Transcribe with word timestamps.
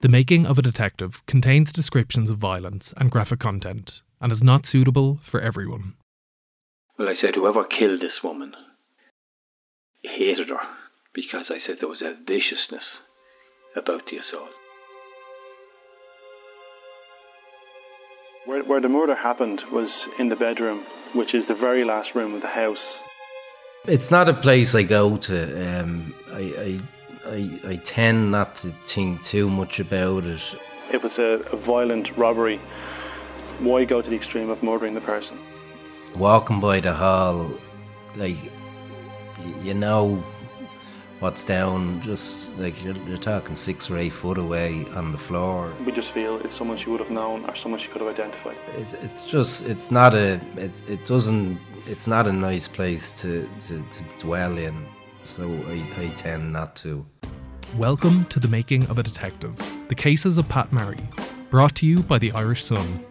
The 0.00 0.08
Making 0.10 0.44
of 0.44 0.58
a 0.58 0.62
Detective 0.62 1.24
contains 1.24 1.72
descriptions 1.72 2.28
of 2.28 2.36
violence 2.36 2.92
and 2.98 3.10
graphic 3.10 3.40
content 3.40 4.02
and 4.20 4.30
is 4.30 4.42
not 4.42 4.66
suitable 4.66 5.18
for 5.22 5.40
everyone. 5.40 5.94
Well, 6.98 7.08
I 7.08 7.14
said, 7.18 7.34
whoever 7.34 7.64
killed 7.64 8.02
this 8.02 8.22
woman 8.22 8.52
hated 10.02 10.50
her 10.50 10.60
because 11.14 11.46
I 11.48 11.66
said 11.66 11.76
there 11.80 11.88
was 11.88 12.02
a 12.02 12.14
viciousness 12.26 12.84
about 13.74 14.02
the 14.10 14.18
assault. 14.18 14.50
Where, 18.44 18.64
where 18.64 18.80
the 18.82 18.90
murder 18.90 19.14
happened 19.14 19.62
was 19.72 19.90
in 20.18 20.28
the 20.28 20.36
bedroom, 20.36 20.84
which 21.14 21.34
is 21.34 21.48
the 21.48 21.54
very 21.54 21.84
last 21.84 22.14
room 22.14 22.34
of 22.34 22.42
the 22.42 22.48
house. 22.48 22.84
It's 23.86 24.10
not 24.10 24.28
a 24.28 24.34
place 24.34 24.74
I 24.74 24.82
go 24.82 25.16
to. 25.16 25.80
Um, 25.80 26.14
I, 26.32 26.40
I, 26.40 26.80
I, 27.26 27.60
I 27.66 27.76
tend 27.76 28.30
not 28.30 28.54
to 28.56 28.68
think 28.84 29.22
too 29.22 29.50
much 29.50 29.80
about 29.80 30.24
it. 30.24 30.42
It 30.92 31.02
was 31.02 31.12
a, 31.18 31.44
a 31.52 31.56
violent 31.56 32.16
robbery. 32.16 32.60
Why 33.58 33.84
go 33.84 34.02
to 34.02 34.08
the 34.08 34.16
extreme 34.16 34.50
of 34.50 34.62
murdering 34.62 34.94
the 34.94 35.00
person? 35.00 35.38
Walking 36.14 36.60
by 36.60 36.80
the 36.80 36.94
hall, 36.94 37.50
like, 38.14 38.36
you 39.62 39.74
know 39.74 40.22
what's 41.20 41.44
down, 41.44 42.00
just 42.02 42.56
like 42.58 42.82
you're, 42.84 42.96
you're 43.08 43.16
talking 43.16 43.56
six 43.56 43.90
or 43.90 43.98
eight 43.98 44.12
foot 44.12 44.38
away 44.38 44.86
on 44.94 45.12
the 45.12 45.18
floor. 45.18 45.72
We 45.84 45.92
just 45.92 46.10
feel 46.12 46.36
it's 46.38 46.56
someone 46.56 46.78
she 46.78 46.90
would 46.90 47.00
have 47.00 47.10
known 47.10 47.44
or 47.46 47.56
someone 47.56 47.80
she 47.80 47.88
could 47.88 48.02
have 48.02 48.10
identified. 48.14 48.56
It's, 48.76 48.94
it's 48.94 49.24
just, 49.24 49.64
it's 49.66 49.90
not 49.90 50.14
a, 50.14 50.40
it, 50.56 50.72
it 50.88 51.06
doesn't, 51.06 51.58
it's 51.86 52.06
not 52.06 52.26
a 52.26 52.32
nice 52.32 52.68
place 52.68 53.18
to, 53.22 53.48
to, 53.66 53.82
to 53.82 54.18
dwell 54.18 54.58
in. 54.58 54.86
So 55.22 55.50
I, 55.50 55.84
I 55.98 56.08
tend 56.16 56.52
not 56.52 56.76
to. 56.76 57.04
Welcome 57.74 58.24
to 58.26 58.40
The 58.40 58.48
Making 58.48 58.86
of 58.86 58.96
a 58.96 59.02
Detective, 59.02 59.54
the 59.88 59.94
cases 59.94 60.38
of 60.38 60.48
Pat 60.48 60.72
Marry, 60.72 60.96
brought 61.50 61.74
to 61.74 61.86
you 61.86 62.00
by 62.00 62.16
the 62.16 62.32
Irish 62.32 62.64
Sun. 62.64 63.04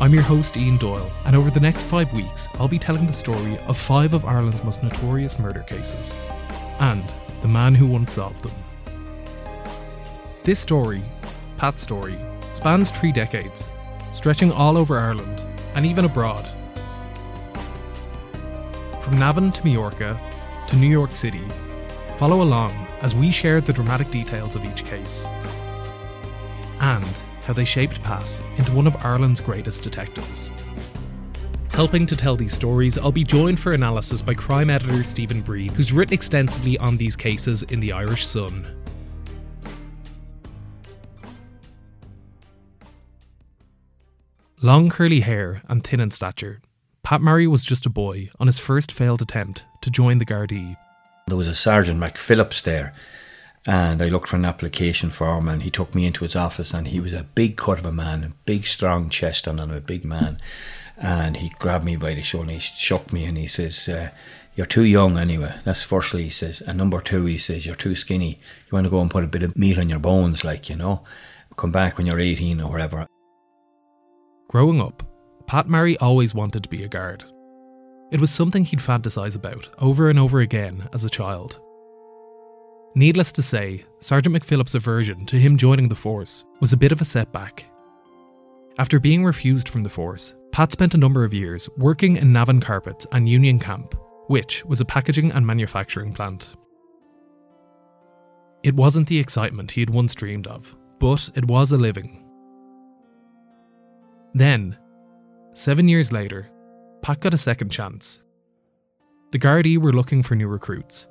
I'm 0.00 0.14
your 0.14 0.22
host, 0.22 0.56
Ian 0.56 0.78
Doyle, 0.78 1.10
and 1.26 1.36
over 1.36 1.50
the 1.50 1.60
next 1.60 1.82
five 1.82 2.10
weeks, 2.14 2.48
I'll 2.54 2.66
be 2.66 2.78
telling 2.78 3.06
the 3.06 3.12
story 3.12 3.58
of 3.66 3.76
five 3.76 4.14
of 4.14 4.24
Ireland's 4.24 4.64
most 4.64 4.82
notorious 4.82 5.38
murder 5.38 5.64
cases 5.68 6.16
and 6.78 7.04
the 7.42 7.48
man 7.48 7.74
who 7.74 7.86
once 7.86 8.14
solved 8.14 8.42
them. 8.42 8.54
This 10.44 10.60
story, 10.60 11.02
Pat's 11.58 11.82
story, 11.82 12.18
spans 12.54 12.90
three 12.90 13.12
decades, 13.12 13.68
stretching 14.12 14.50
all 14.50 14.78
over 14.78 14.96
Ireland 14.96 15.44
and 15.74 15.84
even 15.84 16.06
abroad. 16.06 16.48
From 19.08 19.20
Navan 19.20 19.52
to 19.52 19.64
Majorca 19.66 20.20
to 20.66 20.76
New 20.76 20.86
York 20.86 21.16
City, 21.16 21.42
follow 22.18 22.42
along 22.42 22.72
as 23.00 23.14
we 23.14 23.30
share 23.30 23.62
the 23.62 23.72
dramatic 23.72 24.10
details 24.10 24.54
of 24.54 24.66
each 24.66 24.84
case 24.84 25.24
and 26.80 27.06
how 27.44 27.54
they 27.54 27.64
shaped 27.64 28.02
Pat 28.02 28.22
into 28.58 28.70
one 28.72 28.86
of 28.86 29.02
Ireland's 29.02 29.40
greatest 29.40 29.82
detectives. 29.82 30.50
Helping 31.70 32.04
to 32.04 32.16
tell 32.16 32.36
these 32.36 32.52
stories, 32.52 32.98
I'll 32.98 33.10
be 33.10 33.24
joined 33.24 33.58
for 33.58 33.72
analysis 33.72 34.20
by 34.20 34.34
crime 34.34 34.68
editor 34.68 35.02
Stephen 35.02 35.40
Breen, 35.40 35.70
who's 35.70 35.90
written 35.90 36.12
extensively 36.12 36.76
on 36.76 36.98
these 36.98 37.16
cases 37.16 37.62
in 37.62 37.80
the 37.80 37.92
Irish 37.92 38.26
Sun. 38.26 38.66
Long 44.60 44.90
curly 44.90 45.20
hair 45.20 45.62
and 45.66 45.82
thin 45.82 45.98
in 46.00 46.10
stature, 46.10 46.60
Pat 47.08 47.22
Marry 47.22 47.46
was 47.46 47.64
just 47.64 47.86
a 47.86 47.88
boy 47.88 48.28
on 48.38 48.48
his 48.48 48.58
first 48.58 48.92
failed 48.92 49.22
attempt 49.22 49.64
to 49.80 49.90
join 49.90 50.18
the 50.18 50.26
Gardaí. 50.26 50.76
There 51.26 51.38
was 51.38 51.48
a 51.48 51.54
Sergeant 51.54 51.98
McPhillips 51.98 52.60
there, 52.60 52.92
and 53.64 54.02
I 54.02 54.10
looked 54.10 54.28
for 54.28 54.36
an 54.36 54.44
application 54.44 55.08
form, 55.08 55.48
and 55.48 55.62
he 55.62 55.70
took 55.70 55.94
me 55.94 56.04
into 56.04 56.24
his 56.24 56.36
office, 56.36 56.74
and 56.74 56.86
he 56.86 57.00
was 57.00 57.14
a 57.14 57.22
big 57.22 57.56
cut 57.56 57.78
of 57.78 57.86
a 57.86 57.92
man, 57.92 58.24
a 58.24 58.32
big 58.44 58.66
strong 58.66 59.08
chest 59.08 59.48
on 59.48 59.58
him, 59.58 59.70
a 59.70 59.80
big 59.80 60.04
man, 60.04 60.36
and 60.98 61.38
he 61.38 61.48
grabbed 61.58 61.86
me 61.86 61.96
by 61.96 62.12
the 62.12 62.20
shoulder, 62.20 62.50
and 62.50 62.60
he 62.60 62.72
shook 62.76 63.10
me, 63.10 63.24
and 63.24 63.38
he 63.38 63.46
says, 63.46 63.88
uh, 63.88 64.10
"You're 64.54 64.66
too 64.66 64.84
young, 64.84 65.16
anyway." 65.16 65.54
That's 65.64 65.82
firstly, 65.82 66.24
he 66.24 66.30
says, 66.30 66.60
and 66.60 66.76
number 66.76 67.00
two, 67.00 67.24
he 67.24 67.38
says, 67.38 67.64
"You're 67.64 67.74
too 67.74 67.94
skinny. 67.94 68.38
You 68.66 68.72
want 68.72 68.84
to 68.84 68.90
go 68.90 69.00
and 69.00 69.10
put 69.10 69.24
a 69.24 69.28
bit 69.28 69.42
of 69.42 69.56
meat 69.56 69.78
on 69.78 69.88
your 69.88 69.98
bones, 69.98 70.44
like 70.44 70.68
you 70.68 70.76
know. 70.76 71.04
Come 71.56 71.72
back 71.72 71.96
when 71.96 72.06
you're 72.06 72.20
18 72.20 72.60
or 72.60 72.70
whatever." 72.70 73.06
Growing 74.50 74.82
up, 74.82 75.02
Pat 75.48 75.66
Marry 75.66 75.96
always 75.96 76.34
wanted 76.34 76.62
to 76.62 76.68
be 76.68 76.84
a 76.84 76.88
guard. 76.88 77.24
It 78.12 78.20
was 78.20 78.30
something 78.30 78.66
he'd 78.66 78.80
fantasise 78.80 79.34
about 79.34 79.70
over 79.78 80.10
and 80.10 80.18
over 80.18 80.40
again 80.40 80.86
as 80.92 81.04
a 81.04 81.10
child. 81.10 81.58
Needless 82.94 83.32
to 83.32 83.42
say, 83.42 83.84
Sergeant 84.00 84.36
McPhillips' 84.36 84.74
aversion 84.74 85.24
to 85.24 85.36
him 85.36 85.56
joining 85.56 85.88
the 85.88 85.94
force 85.94 86.44
was 86.60 86.74
a 86.74 86.76
bit 86.76 86.92
of 86.92 87.00
a 87.00 87.06
setback. 87.06 87.64
After 88.78 89.00
being 89.00 89.24
refused 89.24 89.70
from 89.70 89.82
the 89.82 89.88
force, 89.88 90.34
Pat 90.52 90.70
spent 90.70 90.92
a 90.92 90.98
number 90.98 91.24
of 91.24 91.32
years 91.32 91.66
working 91.78 92.16
in 92.16 92.30
Navan 92.30 92.60
Carpets 92.60 93.06
and 93.12 93.26
Union 93.26 93.58
Camp, 93.58 93.94
which 94.26 94.66
was 94.66 94.82
a 94.82 94.84
packaging 94.84 95.32
and 95.32 95.46
manufacturing 95.46 96.12
plant. 96.12 96.56
It 98.62 98.74
wasn't 98.74 99.08
the 99.08 99.18
excitement 99.18 99.70
he 99.70 99.80
had 99.80 99.90
once 99.90 100.14
dreamed 100.14 100.46
of, 100.46 100.76
but 100.98 101.30
it 101.34 101.46
was 101.46 101.72
a 101.72 101.78
living. 101.78 102.22
Then, 104.34 104.76
seven 105.58 105.88
years 105.88 106.12
later, 106.12 106.48
Pat 107.02 107.20
got 107.20 107.34
a 107.34 107.38
second 107.38 107.70
chance. 107.70 108.22
The 109.32 109.38
Gardaí 109.38 109.78
were 109.78 109.92
looking 109.92 110.22
for 110.22 110.34
new 110.34 110.48
recruits, 110.48 111.08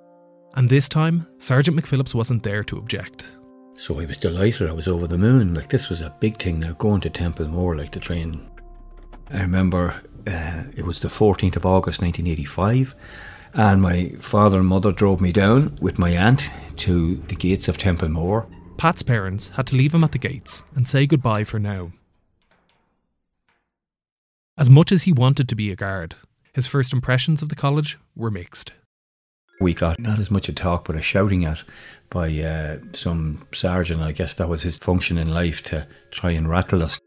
and 0.56 0.69
this 0.69 0.90
time, 0.90 1.28
Sergeant 1.38 1.78
McPhillips 1.78 2.16
wasn't 2.16 2.44
there 2.44 2.63
to 2.63 2.78
object. 2.78 3.30
So 3.75 4.00
I 4.00 4.06
was 4.06 4.18
delighted. 4.18 4.69
I 4.69 4.74
was 4.74 4.88
over 4.88 5.06
the 5.06 5.18
moon. 5.18 5.53
Like 5.53 5.69
this 5.69 5.90
was 5.90 6.02
a 6.02 6.16
big 6.19 6.38
thing 6.38 6.59
now, 6.59 6.74
going 6.74 7.02
to 7.02 7.09
Templemore, 7.09 7.75
like 7.75 7.91
the 7.91 8.00
train. 8.00 8.50
I 9.31 9.41
remember 9.41 10.02
uh, 10.25 10.63
it 10.75 10.84
was 10.84 11.00
the 11.00 11.09
14th 11.09 11.57
of 11.57 11.66
August 11.66 12.02
1985, 12.02 12.96
and 13.53 13.81
my 13.81 14.13
father 14.19 14.59
and 14.59 14.68
mother 14.68 14.91
drove 14.91 15.22
me 15.22 15.31
down 15.31 15.78
with 15.81 16.00
my 16.00 16.12
aunt 16.12 16.50
to 16.78 17.18
the 17.18 17.36
gates 17.36 17.68
of 17.68 17.78
Templemore. 17.78 18.47
Pat's 18.78 19.03
parents 19.03 19.50
had 19.50 19.68
to 19.68 19.75
leave 19.75 19.94
him 19.94 20.03
at 20.03 20.12
the 20.12 20.18
gates 20.18 20.63
and 20.75 20.88
say 20.88 21.06
goodbye 21.06 21.44
for 21.44 21.59
now. 21.59 21.91
As 24.57 24.72
much 24.72 24.91
as 24.91 25.03
he 25.03 25.13
wanted 25.13 25.47
to 25.50 25.56
be 25.56 25.72
a 25.72 25.75
guard, 25.75 26.16
his 26.53 26.66
first 26.66 26.91
impressions 26.91 27.44
of 27.44 27.50
the 27.50 27.56
college 27.56 28.00
were 28.16 28.31
mixed. 28.31 28.72
We 29.62 29.75
got 29.75 30.00
not 30.00 30.18
as 30.18 30.31
much 30.31 30.50
a 30.50 30.53
talk, 30.53 30.85
but 30.85 30.95
a 30.95 31.01
shouting 31.01 31.45
at 31.45 31.59
by 32.09 32.35
uh, 32.40 32.78
some 32.91 33.45
sergeant. 33.53 34.01
I 34.01 34.13
guess 34.13 34.34
that 34.35 34.50
was 34.50 34.63
his 34.63 34.78
function 34.78 35.19
in 35.19 35.31
life 35.31 35.62
to 35.66 35.88
try 36.09 36.31
and 36.31 36.50
rattle 36.50 36.81
us. 36.81 37.00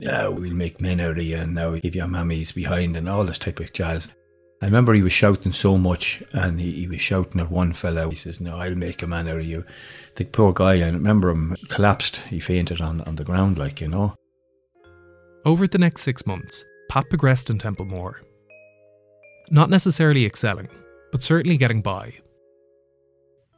Yeah, 0.00 0.26
we'll 0.26 0.52
make 0.52 0.80
men 0.80 0.98
out 0.98 1.18
of 1.18 1.24
you, 1.24 1.36
and 1.36 1.54
now 1.54 1.74
if 1.74 1.94
your 1.94 2.08
mammy's 2.08 2.50
behind, 2.50 2.96
and 2.96 3.08
all 3.08 3.24
this 3.24 3.38
type 3.38 3.60
of 3.60 3.72
jazz. 3.72 4.12
I 4.60 4.66
remember 4.66 4.94
he 4.94 5.02
was 5.02 5.12
shouting 5.12 5.52
so 5.52 5.76
much, 5.78 6.24
and 6.32 6.60
he, 6.60 6.72
he 6.72 6.88
was 6.88 7.00
shouting 7.00 7.40
at 7.40 7.52
one 7.52 7.72
fellow. 7.72 8.10
He 8.10 8.16
says, 8.16 8.40
"No, 8.40 8.56
I'll 8.56 8.74
make 8.74 9.02
a 9.02 9.06
man 9.06 9.28
out 9.28 9.38
of 9.38 9.46
you." 9.46 9.64
The 10.16 10.24
poor 10.24 10.52
guy. 10.52 10.80
I 10.80 10.90
remember 10.90 11.30
him 11.30 11.56
collapsed. 11.68 12.16
He 12.30 12.40
fainted 12.40 12.80
on 12.80 13.00
on 13.02 13.14
the 13.14 13.24
ground, 13.24 13.58
like 13.58 13.80
you 13.80 13.86
know. 13.86 14.16
Over 15.44 15.66
the 15.66 15.78
next 15.78 16.02
six 16.02 16.24
months, 16.24 16.64
Pat 16.88 17.08
progressed 17.08 17.50
in 17.50 17.58
Templemore. 17.58 18.20
Not 19.50 19.70
necessarily 19.70 20.24
excelling, 20.24 20.68
but 21.10 21.24
certainly 21.24 21.56
getting 21.56 21.82
by. 21.82 22.14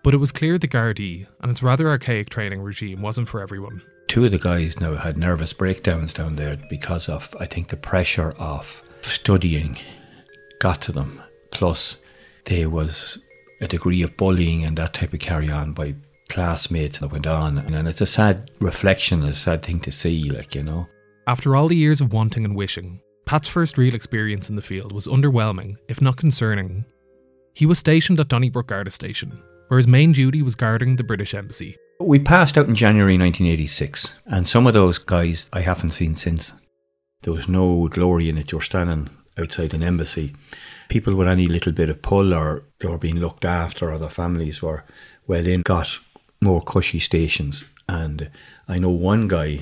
But 0.02 0.14
it 0.14 0.18
was 0.18 0.32
clear 0.32 0.56
the 0.56 0.66
Gardaí 0.66 1.26
and 1.40 1.50
its 1.50 1.62
rather 1.62 1.88
archaic 1.90 2.30
training 2.30 2.62
regime 2.62 3.02
wasn't 3.02 3.28
for 3.28 3.42
everyone. 3.42 3.82
Two 4.08 4.24
of 4.24 4.30
the 4.30 4.38
guys 4.38 4.80
now 4.80 4.96
had 4.96 5.18
nervous 5.18 5.52
breakdowns 5.52 6.14
down 6.14 6.36
there 6.36 6.56
because 6.70 7.10
of, 7.10 7.34
I 7.38 7.44
think, 7.44 7.68
the 7.68 7.76
pressure 7.76 8.30
of 8.38 8.82
studying 9.02 9.78
got 10.60 10.80
to 10.82 10.92
them. 10.92 11.22
Plus, 11.50 11.98
there 12.46 12.70
was 12.70 13.18
a 13.60 13.68
degree 13.68 14.00
of 14.00 14.16
bullying 14.16 14.64
and 14.64 14.78
that 14.78 14.94
type 14.94 15.12
of 15.12 15.20
carry 15.20 15.50
on 15.50 15.74
by 15.74 15.96
classmates 16.30 17.00
that 17.00 17.12
went 17.12 17.26
on. 17.26 17.58
And 17.58 17.86
it's 17.86 18.00
a 18.00 18.06
sad 18.06 18.50
reflection, 18.58 19.22
a 19.22 19.34
sad 19.34 19.62
thing 19.62 19.80
to 19.80 19.92
see, 19.92 20.30
like, 20.30 20.54
you 20.54 20.62
know. 20.62 20.86
After 21.26 21.56
all 21.56 21.68
the 21.68 21.76
years 21.76 22.02
of 22.02 22.12
wanting 22.12 22.44
and 22.44 22.54
wishing, 22.54 23.00
Pat's 23.24 23.48
first 23.48 23.78
real 23.78 23.94
experience 23.94 24.50
in 24.50 24.56
the 24.56 24.62
field 24.62 24.92
was 24.92 25.06
underwhelming, 25.06 25.76
if 25.88 26.02
not 26.02 26.18
concerning. 26.18 26.84
He 27.54 27.64
was 27.64 27.78
stationed 27.78 28.20
at 28.20 28.28
Donnybrook 28.28 28.66
Garda 28.66 28.90
Station, 28.90 29.40
where 29.68 29.78
his 29.78 29.88
main 29.88 30.12
duty 30.12 30.42
was 30.42 30.54
guarding 30.54 30.96
the 30.96 31.04
British 31.04 31.32
Embassy. 31.32 31.78
We 31.98 32.18
passed 32.18 32.58
out 32.58 32.68
in 32.68 32.74
January 32.74 33.16
1986, 33.16 34.14
and 34.26 34.46
some 34.46 34.66
of 34.66 34.74
those 34.74 34.98
guys 34.98 35.48
I 35.52 35.60
haven't 35.60 35.90
seen 35.90 36.14
since. 36.14 36.52
There 37.22 37.32
was 37.32 37.48
no 37.48 37.88
glory 37.88 38.28
in 38.28 38.36
it. 38.36 38.52
You're 38.52 38.60
standing 38.60 39.08
outside 39.38 39.72
an 39.72 39.82
embassy. 39.82 40.34
People 40.90 41.14
with 41.14 41.28
any 41.28 41.46
little 41.46 41.72
bit 41.72 41.88
of 41.88 42.02
pull 42.02 42.34
or 42.34 42.64
they 42.80 42.88
were 42.88 42.98
being 42.98 43.16
looked 43.16 43.46
after 43.46 43.90
or 43.90 43.98
their 43.98 44.10
families 44.10 44.60
were 44.60 44.84
well 45.26 45.46
in 45.46 45.62
got 45.62 45.96
more 46.42 46.60
cushy 46.60 47.00
stations. 47.00 47.64
And 47.88 48.30
I 48.68 48.78
know 48.78 48.90
one 48.90 49.26
guy 49.26 49.60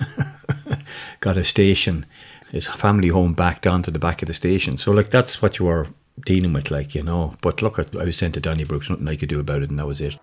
got 1.20 1.36
a 1.36 1.44
station, 1.44 2.06
his 2.50 2.66
family 2.66 3.08
home 3.08 3.32
back 3.32 3.60
down 3.62 3.82
to 3.84 3.90
the 3.90 3.98
back 3.98 4.22
of 4.22 4.28
the 4.28 4.34
station. 4.34 4.76
So 4.76 4.92
like 4.92 5.10
that's 5.10 5.40
what 5.40 5.58
you 5.58 5.66
were 5.66 5.88
dealing 6.24 6.52
with, 6.52 6.70
like, 6.70 6.94
you 6.94 7.02
know. 7.02 7.34
But 7.40 7.62
look, 7.62 7.78
I 7.78 8.04
was 8.04 8.16
sent 8.16 8.34
to 8.34 8.40
Donnybrook, 8.40 8.88
nothing 8.88 9.08
I 9.08 9.16
could 9.16 9.28
do 9.28 9.40
about 9.40 9.62
it, 9.62 9.70
and 9.70 9.78
that 9.78 9.86
was 9.86 10.00
it. 10.00 10.18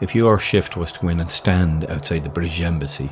If 0.00 0.14
your 0.14 0.38
shift 0.38 0.76
was 0.76 0.92
to 0.92 1.00
go 1.00 1.08
in 1.08 1.20
and 1.20 1.30
stand 1.30 1.86
outside 1.86 2.22
the 2.22 2.28
British 2.28 2.60
Embassy 2.60 3.10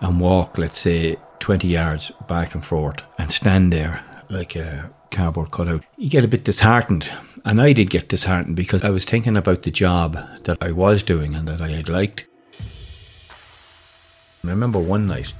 and 0.00 0.20
walk, 0.20 0.58
let's 0.58 0.78
say, 0.78 1.16
20 1.38 1.66
yards 1.66 2.12
back 2.28 2.54
and 2.54 2.62
forth 2.62 3.02
and 3.16 3.32
stand 3.32 3.72
there 3.72 4.04
like 4.28 4.54
a 4.54 4.90
cardboard 5.10 5.50
cutout, 5.50 5.82
you 5.96 6.10
get 6.10 6.24
a 6.24 6.28
bit 6.28 6.44
disheartened. 6.44 7.10
And 7.46 7.60
I 7.60 7.72
did 7.72 7.88
get 7.88 8.10
disheartened 8.10 8.54
because 8.54 8.82
I 8.82 8.90
was 8.90 9.06
thinking 9.06 9.34
about 9.34 9.62
the 9.62 9.70
job 9.70 10.18
that 10.44 10.58
I 10.60 10.72
was 10.72 11.02
doing 11.02 11.34
and 11.34 11.48
that 11.48 11.62
I 11.62 11.70
had 11.70 11.88
liked. 11.88 12.26
I 14.44 14.48
remember 14.48 14.78
one 14.78 15.06
night, 15.06 15.32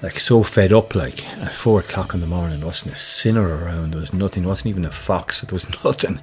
like 0.00 0.18
so 0.18 0.42
fed 0.42 0.72
up, 0.72 0.94
like 0.94 1.26
at 1.38 1.54
four 1.54 1.80
o'clock 1.80 2.14
in 2.14 2.20
the 2.20 2.26
morning, 2.26 2.60
there 2.60 2.66
wasn't 2.66 2.94
a 2.94 2.98
sinner 2.98 3.46
around, 3.46 3.92
there 3.92 4.00
was 4.00 4.14
nothing, 4.14 4.44
there 4.44 4.50
wasn't 4.50 4.68
even 4.68 4.86
a 4.86 4.90
fox, 4.90 5.42
there 5.42 5.54
was 5.54 5.68
nothing. 5.84 6.20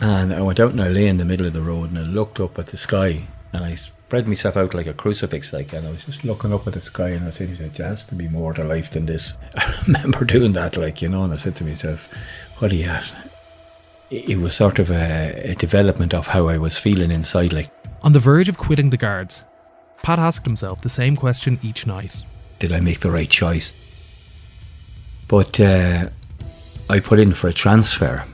And 0.00 0.34
I 0.34 0.42
went 0.42 0.60
out 0.60 0.72
and 0.72 0.82
I 0.82 0.88
lay 0.88 1.06
in 1.06 1.16
the 1.16 1.24
middle 1.24 1.46
of 1.46 1.54
the 1.54 1.62
road 1.62 1.90
and 1.90 1.98
I 1.98 2.02
looked 2.02 2.40
up 2.40 2.58
at 2.58 2.66
the 2.66 2.76
sky 2.76 3.22
and 3.52 3.64
I 3.64 3.74
spread 4.08 4.28
myself 4.28 4.56
out 4.56 4.74
like 4.74 4.86
a 4.86 4.92
crucifix, 4.92 5.52
like, 5.52 5.72
and 5.72 5.86
I 5.86 5.90
was 5.90 6.04
just 6.04 6.24
looking 6.24 6.52
up 6.52 6.66
at 6.66 6.74
the 6.74 6.80
sky 6.80 7.10
and 7.10 7.26
I 7.26 7.30
said, 7.30 7.56
there 7.56 7.86
has 7.86 8.04
to 8.04 8.14
be 8.14 8.28
more 8.28 8.52
to 8.52 8.64
life 8.64 8.90
than 8.90 9.06
this. 9.06 9.36
I 9.56 9.82
remember 9.86 10.24
doing 10.24 10.52
that, 10.52 10.76
like, 10.76 11.00
you 11.00 11.08
know, 11.08 11.24
and 11.24 11.32
I 11.32 11.36
said 11.36 11.56
to 11.56 11.64
myself, 11.64 12.08
what 12.58 12.70
are 12.70 12.74
you 12.74 12.86
at? 12.86 13.04
It 14.10 14.38
was 14.38 14.54
sort 14.54 14.78
of 14.78 14.90
a, 14.90 15.50
a 15.50 15.54
development 15.54 16.14
of 16.14 16.28
how 16.28 16.48
I 16.48 16.58
was 16.58 16.78
feeling 16.78 17.10
inside, 17.10 17.52
like. 17.52 17.70
On 18.02 18.12
the 18.12 18.18
verge 18.18 18.48
of 18.48 18.56
quitting 18.56 18.90
the 18.90 18.96
guards, 18.96 19.42
Pat 20.02 20.18
asked 20.18 20.46
himself 20.46 20.80
the 20.82 20.88
same 20.88 21.16
question 21.16 21.58
each 21.62 21.86
night 21.86 22.22
Did 22.58 22.72
I 22.72 22.80
make 22.80 23.00
the 23.00 23.10
right 23.10 23.28
choice? 23.28 23.74
But 25.26 25.60
uh, 25.60 26.08
I 26.88 27.00
put 27.00 27.18
in 27.18 27.34
for 27.34 27.48
a 27.48 27.52
transfer 27.52 28.24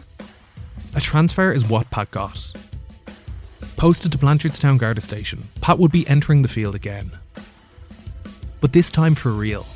a 0.96 1.00
transfer 1.00 1.50
is 1.50 1.69
what 1.69 1.90
Pat 1.90 2.12
got. 2.12 2.52
Posted 3.76 4.12
to 4.12 4.19
Blanchardstown 4.19 4.78
Garda 4.78 5.00
Station, 5.00 5.43
Pat 5.61 5.76
would 5.76 5.90
be 5.90 6.06
entering 6.06 6.43
the 6.43 6.49
field 6.49 6.76
again. 6.76 7.11
But 8.61 8.72
this 8.72 8.93
time 8.93 9.16
for 9.16 9.32
real. 9.32 9.66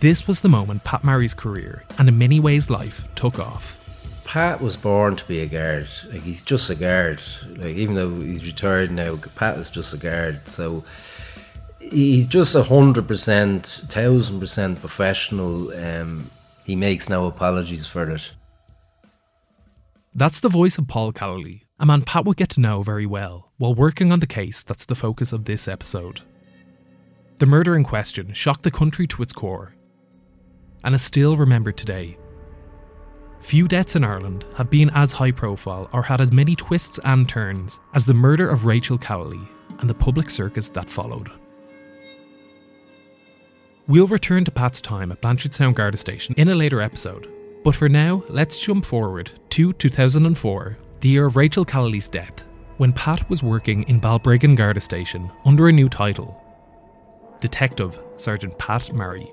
This 0.00 0.26
was 0.26 0.40
the 0.40 0.48
moment 0.48 0.82
Pat 0.82 1.04
Marry's 1.04 1.32
career, 1.32 1.84
and 1.96 2.08
in 2.08 2.18
many 2.18 2.40
ways 2.40 2.70
life, 2.70 3.06
took 3.14 3.38
off. 3.38 3.77
Pat 4.28 4.60
was 4.60 4.76
born 4.76 5.16
to 5.16 5.24
be 5.24 5.40
a 5.40 5.46
guard. 5.46 5.88
Like 6.12 6.20
he's 6.20 6.44
just 6.44 6.68
a 6.68 6.74
guard. 6.74 7.22
Like 7.56 7.76
even 7.76 7.94
though 7.94 8.20
he's 8.20 8.44
retired 8.44 8.90
now, 8.90 9.16
Pat 9.16 9.56
is 9.56 9.70
just 9.70 9.94
a 9.94 9.96
guard. 9.96 10.46
So 10.46 10.84
he's 11.80 12.26
just 12.26 12.54
a 12.54 12.62
hundred 12.62 13.08
percent, 13.08 13.84
thousand 13.88 14.38
percent 14.38 14.80
professional. 14.80 15.72
Um, 15.72 16.30
he 16.62 16.76
makes 16.76 17.08
no 17.08 17.26
apologies 17.26 17.86
for 17.86 18.10
it. 18.10 18.32
That's 20.14 20.40
the 20.40 20.50
voice 20.50 20.76
of 20.76 20.88
Paul 20.88 21.14
Callaly, 21.14 21.62
a 21.80 21.86
man 21.86 22.02
Pat 22.02 22.26
would 22.26 22.36
get 22.36 22.50
to 22.50 22.60
know 22.60 22.82
very 22.82 23.06
well 23.06 23.50
while 23.56 23.74
working 23.74 24.12
on 24.12 24.20
the 24.20 24.26
case 24.26 24.62
that's 24.62 24.84
the 24.84 24.94
focus 24.94 25.32
of 25.32 25.46
this 25.46 25.66
episode. 25.66 26.20
The 27.38 27.46
murder 27.46 27.74
in 27.74 27.82
question 27.82 28.34
shocked 28.34 28.64
the 28.64 28.70
country 28.70 29.06
to 29.06 29.22
its 29.22 29.32
core 29.32 29.74
and 30.84 30.94
is 30.94 31.00
still 31.00 31.38
remembered 31.38 31.78
today. 31.78 32.18
Few 33.48 33.66
deaths 33.66 33.96
in 33.96 34.04
Ireland 34.04 34.44
have 34.56 34.70
been 34.70 34.90
as 34.90 35.12
high 35.12 35.32
profile 35.32 35.88
or 35.92 36.02
had 36.02 36.20
as 36.20 36.30
many 36.30 36.54
twists 36.54 37.00
and 37.04 37.28
turns 37.28 37.80
as 37.94 38.06
the 38.06 38.14
murder 38.14 38.48
of 38.48 38.66
Rachel 38.66 38.98
Callaly 38.98 39.48
and 39.80 39.90
the 39.90 39.94
public 39.94 40.30
circus 40.30 40.68
that 40.68 40.88
followed. 40.88 41.30
We'll 43.86 44.06
return 44.06 44.44
to 44.44 44.50
Pat's 44.50 44.80
time 44.82 45.10
at 45.10 45.22
Blanchardstown 45.22 45.74
Garda 45.74 45.96
Station 45.96 46.34
in 46.36 46.50
a 46.50 46.54
later 46.54 46.82
episode 46.82 47.26
but 47.64 47.74
for 47.74 47.88
now, 47.88 48.22
let's 48.28 48.58
jump 48.58 48.84
forward 48.84 49.30
to 49.50 49.72
2004, 49.72 50.78
the 51.00 51.08
year 51.08 51.26
of 51.26 51.36
Rachel 51.36 51.64
Callaly's 51.64 52.08
death, 52.08 52.44
when 52.76 52.92
Pat 52.92 53.28
was 53.28 53.42
working 53.42 53.82
in 53.84 54.00
Balbriggan 54.00 54.56
Garda 54.56 54.80
Station 54.80 55.30
under 55.44 55.68
a 55.68 55.72
new 55.72 55.88
title 55.88 56.42
Detective 57.40 58.00
Sergeant 58.16 58.56
Pat 58.58 58.92
Marry. 58.92 59.32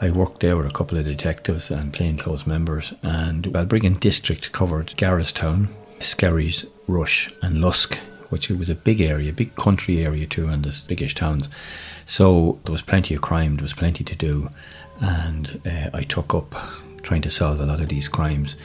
I 0.00 0.10
worked 0.10 0.40
there 0.40 0.56
with 0.56 0.66
a 0.66 0.70
couple 0.74 0.98
of 0.98 1.04
detectives 1.04 1.70
and 1.70 1.92
plainclothes 1.92 2.46
members, 2.46 2.92
and 3.02 3.44
Balbriggan 3.44 4.00
District 4.00 4.52
covered 4.52 4.88
Garristown, 4.96 5.68
Skerries, 6.00 6.66
Rush, 6.88 7.32
and 7.42 7.60
Lusk, 7.60 7.98
which 8.28 8.48
was 8.50 8.68
a 8.68 8.74
big 8.74 9.00
area, 9.00 9.32
big 9.32 9.54
country 9.54 10.04
area 10.04 10.26
too, 10.26 10.48
and 10.48 10.64
the 10.64 10.82
biggish 10.86 11.14
towns. 11.14 11.48
So 12.06 12.58
there 12.64 12.72
was 12.72 12.82
plenty 12.82 13.14
of 13.14 13.22
crime, 13.22 13.56
there 13.56 13.62
was 13.62 13.72
plenty 13.72 14.04
to 14.04 14.14
do, 14.14 14.50
and 15.00 15.60
uh, 15.64 15.90
I 15.94 16.02
took 16.02 16.34
up 16.34 16.54
trying 17.02 17.22
to 17.22 17.30
solve 17.30 17.60
a 17.60 17.66
lot 17.66 17.80
of 17.80 17.88
these 17.88 18.08
crimes. 18.08 18.56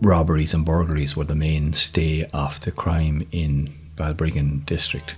Robberies 0.00 0.54
and 0.54 0.64
burglaries 0.64 1.16
were 1.16 1.24
the 1.24 1.34
mainstay 1.34 2.24
of 2.32 2.60
the 2.60 2.70
crime 2.70 3.26
in 3.32 3.74
Balbriggan 3.96 4.64
district. 4.64 5.16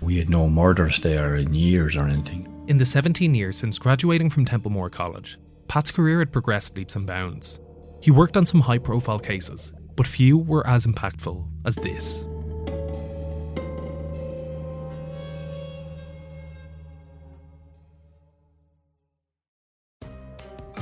We 0.00 0.18
had 0.18 0.28
no 0.28 0.48
murders 0.48 0.98
there 1.00 1.36
in 1.36 1.54
years 1.54 1.96
or 1.96 2.06
anything. 2.06 2.50
In 2.66 2.78
the 2.78 2.86
17 2.86 3.34
years 3.34 3.56
since 3.56 3.78
graduating 3.78 4.30
from 4.30 4.44
Templemore 4.44 4.90
College, 4.90 5.38
Pat's 5.68 5.90
career 5.90 6.18
had 6.18 6.32
progressed 6.32 6.76
leaps 6.76 6.96
and 6.96 7.06
bounds. 7.06 7.58
He 8.00 8.10
worked 8.10 8.36
on 8.36 8.46
some 8.46 8.60
high 8.60 8.78
profile 8.78 9.18
cases, 9.18 9.72
but 9.96 10.06
few 10.06 10.36
were 10.38 10.66
as 10.66 10.86
impactful 10.86 11.46
as 11.64 11.76
this. 11.76 12.24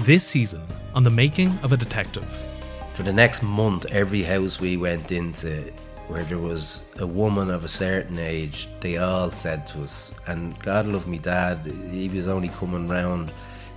This 0.00 0.24
season, 0.24 0.66
on 0.94 1.04
the 1.04 1.10
making 1.10 1.56
of 1.62 1.72
a 1.72 1.76
detective. 1.76 2.26
For 2.94 3.04
the 3.04 3.12
next 3.12 3.42
month, 3.42 3.86
every 3.86 4.22
house 4.22 4.58
we 4.58 4.76
went 4.76 5.12
into 5.12 5.72
where 6.12 6.24
there 6.24 6.38
was 6.38 6.84
a 6.98 7.06
woman 7.06 7.48
of 7.48 7.64
a 7.64 7.68
certain 7.68 8.18
age, 8.18 8.68
they 8.80 8.98
all 8.98 9.30
said 9.30 9.66
to 9.66 9.82
us, 9.82 10.12
and 10.26 10.58
God 10.62 10.86
love 10.86 11.08
me 11.08 11.16
dad, 11.16 11.60
he 11.90 12.06
was 12.10 12.28
only 12.28 12.50
coming 12.50 12.86
round, 12.86 13.32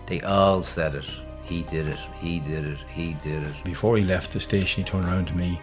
they 0.07 0.19
all 0.21 0.61
said 0.61 0.95
it. 0.95 1.05
He 1.45 1.63
did 1.63 1.87
it, 1.87 1.99
he 2.19 2.41
did 2.41 2.65
it, 2.65 2.79
he 2.89 3.13
did 3.13 3.43
it. 3.43 3.55
Before 3.63 3.95
he 3.95 4.03
left 4.03 4.33
the 4.33 4.41
station, 4.41 4.83
he 4.83 4.89
turned 4.89 5.05
around 5.05 5.27
to 5.27 5.33
me, 5.33 5.61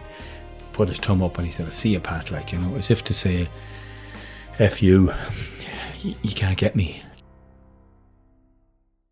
put 0.71 0.89
his 0.89 0.97
thumb 0.97 1.21
up, 1.21 1.37
and 1.37 1.45
he 1.45 1.53
said, 1.53 1.67
I 1.67 1.69
see 1.69 1.89
you, 1.89 1.99
Pat, 1.99 2.31
like, 2.31 2.51
you 2.51 2.57
know, 2.57 2.75
as 2.75 2.89
if 2.89 3.03
to 3.03 3.13
say, 3.13 3.47
F 4.57 4.81
you, 4.81 5.13
you 6.01 6.33
can't 6.33 6.57
get 6.57 6.75
me. 6.75 7.03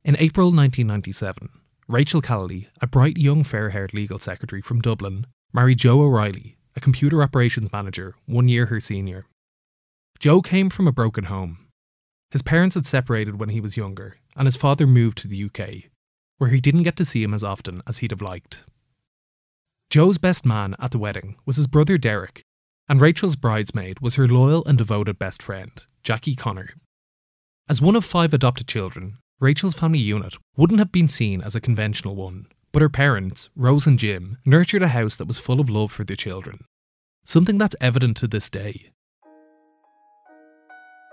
In 0.04 0.16
April 0.18 0.48
1997, 0.48 1.48
Rachel 1.88 2.24
Callaly, 2.24 2.68
a 2.82 2.88
bright 2.88 3.18
young 3.18 3.44
fair 3.44 3.70
haired 3.70 3.94
legal 3.94 4.18
secretary 4.18 4.64
from 4.64 4.82
Dublin, 4.82 5.28
married 5.54 5.78
Joe 5.78 6.02
O'Reilly, 6.02 6.58
a 6.76 6.80
computer 6.80 7.22
operations 7.22 7.72
manager 7.72 8.16
one 8.26 8.48
year 8.48 8.68
her 8.68 8.80
senior. 8.80 9.26
Joe 10.20 10.42
came 10.42 10.70
from 10.70 10.88
a 10.88 10.92
broken 10.92 11.26
home. 11.26 11.68
His 12.32 12.42
parents 12.42 12.76
had 12.76 12.86
separated 12.86 13.40
when 13.40 13.50
he 13.50 13.60
was 13.60 13.78
younger, 13.78 14.18
and 14.36 14.46
his 14.46 14.56
father 14.56 14.88
moved 14.88 15.18
to 15.20 15.28
the 15.28 15.44
UK, 15.44 15.90
where 16.38 16.50
he 16.50 16.62
didn't 16.62 16.84
get 16.84 16.96
to 16.98 17.06
see 17.06 17.24
him 17.24 17.34
as 17.34 17.44
often 17.44 17.82
as 17.86 17.98
he'd 17.98 18.12
have 18.12 18.22
liked. 18.22 18.64
Joe's 19.90 20.18
best 20.18 20.46
man 20.46 20.76
at 20.80 20.92
the 20.92 20.98
wedding 20.98 21.36
was 21.46 21.58
his 21.58 21.68
brother 21.68 21.98
Derek, 21.98 22.44
and 22.88 23.02
Rachel's 23.02 23.36
bridesmaid 23.36 24.00
was 24.00 24.16
her 24.16 24.28
loyal 24.28 24.64
and 24.66 24.78
devoted 24.78 25.20
best 25.20 25.44
friend, 25.44 25.72
Jackie 26.04 26.36
Connor. 26.36 26.70
As 27.68 27.82
one 27.82 27.96
of 27.96 28.06
five 28.06 28.34
adopted 28.34 28.68
children, 28.68 29.18
Rachel's 29.40 29.74
family 29.76 30.00
unit 30.00 30.36
wouldn't 30.56 30.80
have 30.80 30.92
been 30.92 31.08
seen 31.08 31.42
as 31.42 31.56
a 31.56 31.62
conventional 31.62 32.16
one, 32.16 32.48
but 32.72 32.82
her 32.82 32.90
parents, 32.90 33.50
Rose 33.56 33.88
and 33.88 34.00
Jim, 34.00 34.38
nurtured 34.46 34.84
a 34.84 34.90
house 34.90 35.16
that 35.18 35.28
was 35.28 35.40
full 35.40 35.60
of 35.60 35.70
love 35.70 35.92
for 35.92 36.04
their 36.04 36.16
children. 36.16 36.66
Something 37.24 37.58
that's 37.58 37.76
evident 37.82 38.18
to 38.18 38.28
this 38.28 38.50
day. 38.50 38.92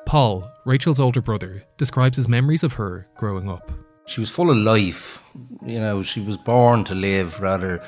Paul, 0.06 0.50
Rachel's 0.64 1.00
older 1.00 1.20
brother, 1.20 1.64
describes 1.76 2.16
his 2.16 2.28
memories 2.28 2.64
of 2.64 2.74
her 2.74 3.06
growing 3.16 3.48
up. 3.48 3.70
She 4.06 4.20
was 4.20 4.30
full 4.30 4.50
of 4.50 4.56
life. 4.56 5.22
You 5.66 5.80
know, 5.80 6.02
she 6.02 6.20
was 6.20 6.38
born 6.38 6.84
to 6.84 6.94
live 6.94 7.40
rather. 7.40 7.82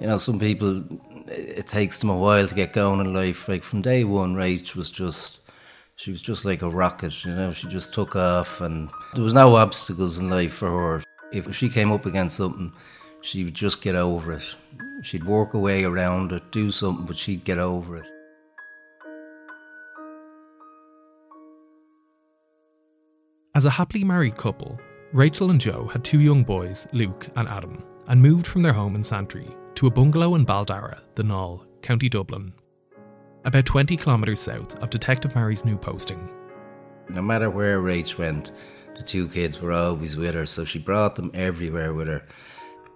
You 0.00 0.06
know, 0.06 0.18
some 0.18 0.38
people, 0.38 0.84
it 1.26 1.66
takes 1.66 1.98
them 1.98 2.10
a 2.10 2.16
while 2.16 2.46
to 2.46 2.54
get 2.54 2.72
going 2.72 3.00
in 3.00 3.12
life. 3.12 3.48
Like 3.48 3.64
from 3.64 3.82
day 3.82 4.04
one, 4.04 4.36
Rach 4.36 4.76
was 4.76 4.90
just 4.90 5.40
she 5.96 6.10
was 6.10 6.20
just 6.20 6.44
like 6.44 6.62
a 6.62 6.68
rocket, 6.68 7.24
you 7.24 7.34
know, 7.34 7.52
she 7.52 7.68
just 7.68 7.94
took 7.94 8.16
off 8.16 8.60
and 8.60 8.90
there 9.14 9.22
was 9.22 9.34
no 9.34 9.56
obstacles 9.56 10.18
in 10.18 10.28
life 10.28 10.54
for 10.54 10.68
her. 10.68 11.04
If 11.32 11.54
she 11.54 11.68
came 11.68 11.92
up 11.92 12.06
against 12.06 12.36
something, 12.36 12.72
she 13.24 13.42
would 13.42 13.54
just 13.54 13.80
get 13.80 13.94
over 13.94 14.34
it. 14.34 14.54
She'd 15.02 15.24
work 15.24 15.52
her 15.52 15.58
way 15.58 15.84
around 15.84 16.30
it, 16.32 16.52
do 16.52 16.70
something, 16.70 17.06
but 17.06 17.16
she'd 17.16 17.42
get 17.42 17.58
over 17.58 17.96
it. 17.96 18.06
As 23.54 23.64
a 23.64 23.70
happily 23.70 24.04
married 24.04 24.36
couple, 24.36 24.78
Rachel 25.14 25.50
and 25.50 25.60
Joe 25.60 25.86
had 25.86 26.04
two 26.04 26.20
young 26.20 26.44
boys, 26.44 26.86
Luke 26.92 27.28
and 27.36 27.48
Adam, 27.48 27.82
and 28.08 28.20
moved 28.20 28.46
from 28.46 28.62
their 28.62 28.74
home 28.74 28.94
in 28.94 29.02
Santry 29.02 29.48
to 29.76 29.86
a 29.86 29.90
bungalow 29.90 30.34
in 30.34 30.44
Baldarragh, 30.44 31.00
the 31.14 31.22
Naul, 31.22 31.64
County 31.80 32.10
Dublin, 32.10 32.52
about 33.46 33.64
20 33.64 33.96
kilometres 33.96 34.40
south 34.40 34.74
of 34.82 34.90
Detective 34.90 35.34
Marry's 35.34 35.64
new 35.64 35.78
posting. 35.78 36.28
No 37.08 37.22
matter 37.22 37.48
where 37.48 37.80
Rach 37.80 38.18
went, 38.18 38.52
the 38.96 39.02
two 39.02 39.28
kids 39.28 39.60
were 39.60 39.72
always 39.72 40.14
with 40.14 40.34
her, 40.34 40.44
so 40.44 40.66
she 40.66 40.78
brought 40.78 41.16
them 41.16 41.30
everywhere 41.32 41.94
with 41.94 42.08
her. 42.08 42.22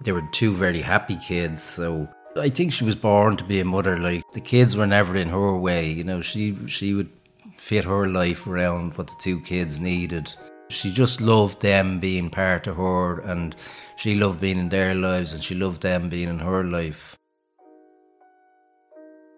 They 0.01 0.13
were 0.13 0.23
two 0.33 0.55
very 0.55 0.81
happy 0.81 1.17
kids, 1.17 1.63
so 1.63 2.09
I 2.37 2.49
think 2.49 2.73
she 2.73 2.85
was 2.85 2.95
born 2.95 3.37
to 3.37 3.45
be 3.45 3.61
a 3.61 3.65
mother. 3.65 3.99
Like 3.99 4.23
the 4.33 4.41
kids 4.41 4.77
were 4.77 4.87
never 4.87 5.17
in 5.17 5.29
her 5.29 5.57
way, 5.57 5.91
you 5.91 6.05
know. 6.05 6.21
She 6.21 6.57
she 6.67 6.95
would 6.95 7.11
fit 7.57 7.85
her 7.85 8.07
life 8.07 8.47
around 8.47 8.97
what 8.97 9.09
the 9.09 9.17
two 9.19 9.41
kids 9.41 9.81
needed. 9.81 10.33
She 10.71 10.93
just 10.93 11.21
loved 11.21 11.63
them 11.63 11.99
being 11.99 12.31
part 12.31 12.67
of 12.67 12.77
her, 12.77 13.21
and 13.21 13.57
she 13.97 14.15
loved 14.15 14.41
being 14.41 14.59
in 14.59 14.69
their 14.69 14.95
lives, 14.95 15.33
and 15.33 15.43
she 15.43 15.55
loved 15.55 15.83
them 15.83 16.09
being 16.09 16.29
in 16.29 16.39
her 16.39 16.63
life. 16.63 17.17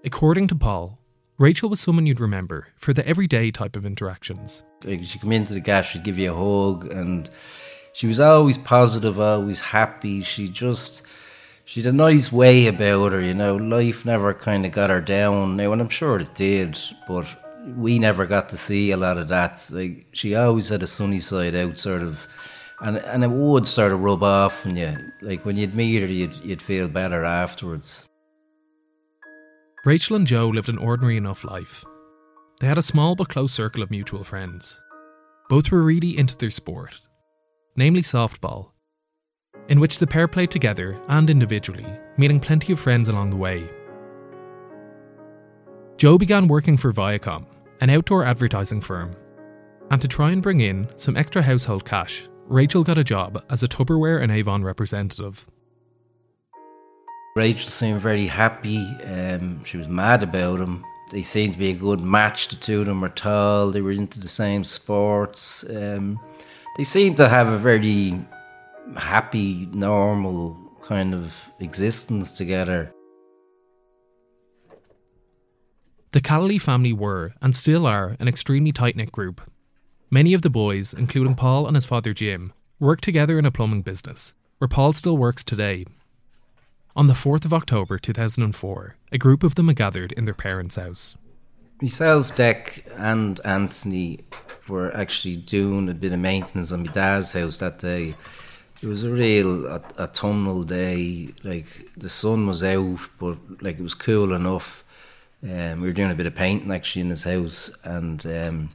According 0.04 0.48
to 0.48 0.54
Paul, 0.54 0.98
Rachel 1.38 1.70
was 1.70 1.80
someone 1.80 2.04
you'd 2.04 2.20
remember 2.20 2.68
for 2.76 2.92
the 2.92 3.06
everyday 3.06 3.50
type 3.50 3.76
of 3.76 3.86
interactions. 3.86 4.62
Like 4.84 5.04
she'd 5.04 5.20
come 5.22 5.32
into 5.32 5.54
the 5.54 5.60
gas, 5.60 5.86
she'd 5.86 6.02
give 6.02 6.18
you 6.18 6.32
a 6.32 6.36
hug, 6.36 6.92
and 6.92 7.30
she 7.92 8.06
was 8.06 8.20
always 8.20 8.58
positive, 8.58 9.18
always 9.18 9.60
happy. 9.60 10.22
She 10.22 10.48
just 10.48 11.02
she 11.64 11.82
had 11.82 11.94
a 11.94 11.96
nice 11.96 12.32
way 12.32 12.66
about 12.66 13.12
her, 13.12 13.20
you 13.20 13.34
know. 13.34 13.56
Life 13.56 14.04
never 14.04 14.34
kind 14.34 14.66
of 14.66 14.72
got 14.72 14.90
her 14.90 15.00
down 15.00 15.56
now, 15.56 15.72
and 15.72 15.80
I'm 15.80 15.88
sure 15.88 16.18
it 16.18 16.34
did, 16.34 16.78
but 17.06 17.26
we 17.76 17.98
never 17.98 18.26
got 18.26 18.48
to 18.48 18.56
see 18.56 18.90
a 18.90 18.96
lot 18.96 19.18
of 19.18 19.28
that. 19.28 19.68
Like 19.70 20.06
she 20.12 20.34
always 20.34 20.68
had 20.68 20.82
a 20.82 20.86
sunny 20.86 21.20
side 21.20 21.54
out, 21.54 21.78
sort 21.78 22.02
of, 22.02 22.26
and 22.80 22.96
and 22.98 23.24
it 23.24 23.30
would 23.30 23.68
sort 23.68 23.92
of 23.92 24.00
rub 24.00 24.22
off 24.22 24.66
on 24.66 24.76
you. 24.76 24.96
Like 25.20 25.44
when 25.44 25.56
you'd 25.56 25.74
meet 25.74 26.00
her, 26.00 26.08
you'd 26.08 26.34
you'd 26.44 26.62
feel 26.62 26.88
better 26.88 27.24
afterwards. 27.24 28.04
Rachel 29.84 30.16
and 30.16 30.26
Joe 30.26 30.48
lived 30.48 30.68
an 30.68 30.78
ordinary 30.78 31.16
enough 31.16 31.42
life. 31.42 31.84
They 32.60 32.66
had 32.66 32.78
a 32.78 32.82
small 32.82 33.14
but 33.14 33.30
close 33.30 33.52
circle 33.52 33.82
of 33.82 33.90
mutual 33.90 34.24
friends. 34.24 34.78
Both 35.48 35.70
were 35.70 35.82
really 35.82 36.18
into 36.18 36.36
their 36.36 36.50
sport, 36.50 37.00
namely 37.80 38.02
softball, 38.02 38.72
in 39.70 39.80
which 39.80 39.98
the 39.98 40.06
pair 40.06 40.28
played 40.28 40.50
together 40.50 41.00
and 41.08 41.30
individually, 41.30 41.86
meeting 42.18 42.38
plenty 42.38 42.74
of 42.74 42.78
friends 42.78 43.08
along 43.08 43.30
the 43.30 43.36
way. 43.38 43.66
Joe 45.96 46.18
began 46.18 46.46
working 46.46 46.76
for 46.76 46.92
Viacom, 46.92 47.46
an 47.80 47.88
outdoor 47.88 48.22
advertising 48.22 48.82
firm, 48.82 49.16
and 49.90 49.98
to 50.02 50.08
try 50.08 50.30
and 50.30 50.42
bring 50.42 50.60
in 50.60 50.90
some 50.96 51.16
extra 51.16 51.40
household 51.40 51.86
cash, 51.86 52.28
Rachel 52.48 52.84
got 52.84 52.98
a 52.98 53.04
job 53.04 53.42
as 53.48 53.62
a 53.62 53.68
Tupperware 53.68 54.22
and 54.22 54.30
Avon 54.30 54.62
representative. 54.62 55.46
Rachel 57.34 57.70
seemed 57.70 58.02
very 58.02 58.26
happy. 58.26 58.84
Um, 59.04 59.64
she 59.64 59.78
was 59.78 59.88
mad 59.88 60.22
about 60.22 60.60
him. 60.60 60.84
They 61.12 61.22
seemed 61.22 61.54
to 61.54 61.58
be 61.58 61.70
a 61.70 61.84
good 61.88 62.02
match. 62.02 62.48
The 62.48 62.56
two 62.56 62.80
of 62.80 62.86
them 62.86 63.00
were 63.00 63.08
tall. 63.08 63.70
They 63.70 63.80
were 63.80 63.92
into 63.92 64.20
the 64.20 64.28
same 64.28 64.64
sports. 64.64 65.64
Um, 65.70 66.20
they 66.80 66.84
seem 66.84 67.14
to 67.14 67.28
have 67.28 67.48
a 67.48 67.58
very 67.58 68.18
happy, 68.96 69.68
normal 69.70 70.56
kind 70.80 71.12
of 71.12 71.34
existence 71.58 72.32
together. 72.32 72.90
The 76.12 76.22
Callaly 76.22 76.58
family 76.58 76.94
were, 76.94 77.34
and 77.42 77.54
still 77.54 77.86
are, 77.86 78.16
an 78.18 78.28
extremely 78.28 78.72
tight 78.72 78.96
knit 78.96 79.12
group. 79.12 79.42
Many 80.10 80.32
of 80.32 80.40
the 80.40 80.48
boys, 80.48 80.94
including 80.94 81.34
Paul 81.34 81.66
and 81.66 81.76
his 81.76 81.84
father 81.84 82.14
Jim, 82.14 82.54
worked 82.78 83.04
together 83.04 83.38
in 83.38 83.44
a 83.44 83.50
plumbing 83.50 83.82
business, 83.82 84.32
where 84.56 84.66
Paul 84.66 84.94
still 84.94 85.18
works 85.18 85.44
today. 85.44 85.84
On 86.96 87.08
the 87.08 87.12
4th 87.12 87.44
of 87.44 87.52
October 87.52 87.98
2004, 87.98 88.96
a 89.12 89.18
group 89.18 89.42
of 89.42 89.54
them 89.54 89.68
had 89.68 89.76
gathered 89.76 90.12
in 90.12 90.24
their 90.24 90.32
parents' 90.32 90.76
house. 90.76 91.14
Myself, 91.82 92.34
Deck, 92.34 92.86
and 92.96 93.38
Anthony 93.44 94.20
were 94.70 94.94
actually 94.96 95.36
doing 95.36 95.88
a 95.88 95.94
bit 95.94 96.12
of 96.12 96.18
maintenance 96.18 96.72
on 96.72 96.84
my 96.86 96.92
dad's 96.92 97.32
house 97.32 97.58
that 97.58 97.78
day. 97.78 98.14
It 98.82 98.86
was 98.86 99.02
a 99.02 99.10
real 99.10 99.66
autumnal 99.98 100.64
day. 100.64 101.28
Like 101.44 101.88
the 101.96 102.08
sun 102.08 102.46
was 102.46 102.64
out, 102.64 103.00
but 103.18 103.36
like 103.60 103.78
it 103.78 103.82
was 103.82 103.94
cool 103.94 104.32
enough. 104.32 104.84
Um, 105.42 105.80
we 105.80 105.88
were 105.88 105.94
doing 105.94 106.10
a 106.10 106.14
bit 106.14 106.26
of 106.26 106.34
painting 106.34 106.70
actually 106.70 107.02
in 107.02 107.10
his 107.10 107.24
house, 107.24 107.70
and 107.84 108.24
um, 108.26 108.70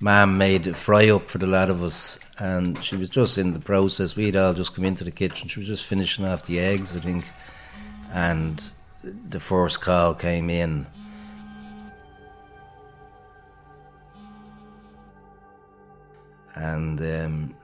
Mum 0.00 0.38
made 0.38 0.66
a 0.66 0.74
fry 0.74 1.08
up 1.08 1.28
for 1.28 1.38
the 1.38 1.46
lot 1.46 1.70
of 1.70 1.82
us, 1.82 2.18
and 2.38 2.82
she 2.84 2.96
was 2.96 3.08
just 3.08 3.36
in 3.36 3.52
the 3.52 3.58
process. 3.58 4.14
We'd 4.14 4.36
all 4.36 4.54
just 4.54 4.74
come 4.74 4.84
into 4.84 5.04
the 5.04 5.10
kitchen. 5.10 5.48
She 5.48 5.60
was 5.60 5.68
just 5.68 5.84
finishing 5.84 6.24
off 6.24 6.44
the 6.44 6.60
eggs, 6.60 6.94
I 6.94 7.00
think, 7.00 7.24
and 8.12 8.62
the 9.02 9.40
first 9.40 9.80
call 9.80 10.14
came 10.14 10.50
in. 10.50 10.86
And 16.58 17.00
um, 17.00 17.54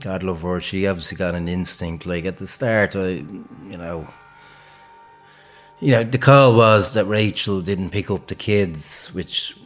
God 0.00 0.22
love 0.22 0.42
her, 0.42 0.60
she 0.60 0.86
obviously 0.86 1.16
got 1.16 1.34
an 1.34 1.48
instinct. 1.48 2.06
Like 2.06 2.24
at 2.24 2.38
the 2.38 2.46
start, 2.46 2.94
I, 2.94 3.08
you 3.08 3.76
know, 3.76 4.08
you 5.80 5.90
know, 5.90 6.04
the 6.04 6.18
call 6.18 6.54
was 6.54 6.94
that 6.94 7.06
Rachel 7.06 7.60
didn't 7.60 7.90
pick 7.90 8.08
up 8.08 8.28
the 8.28 8.36
kids, 8.36 9.08
which, 9.08 9.56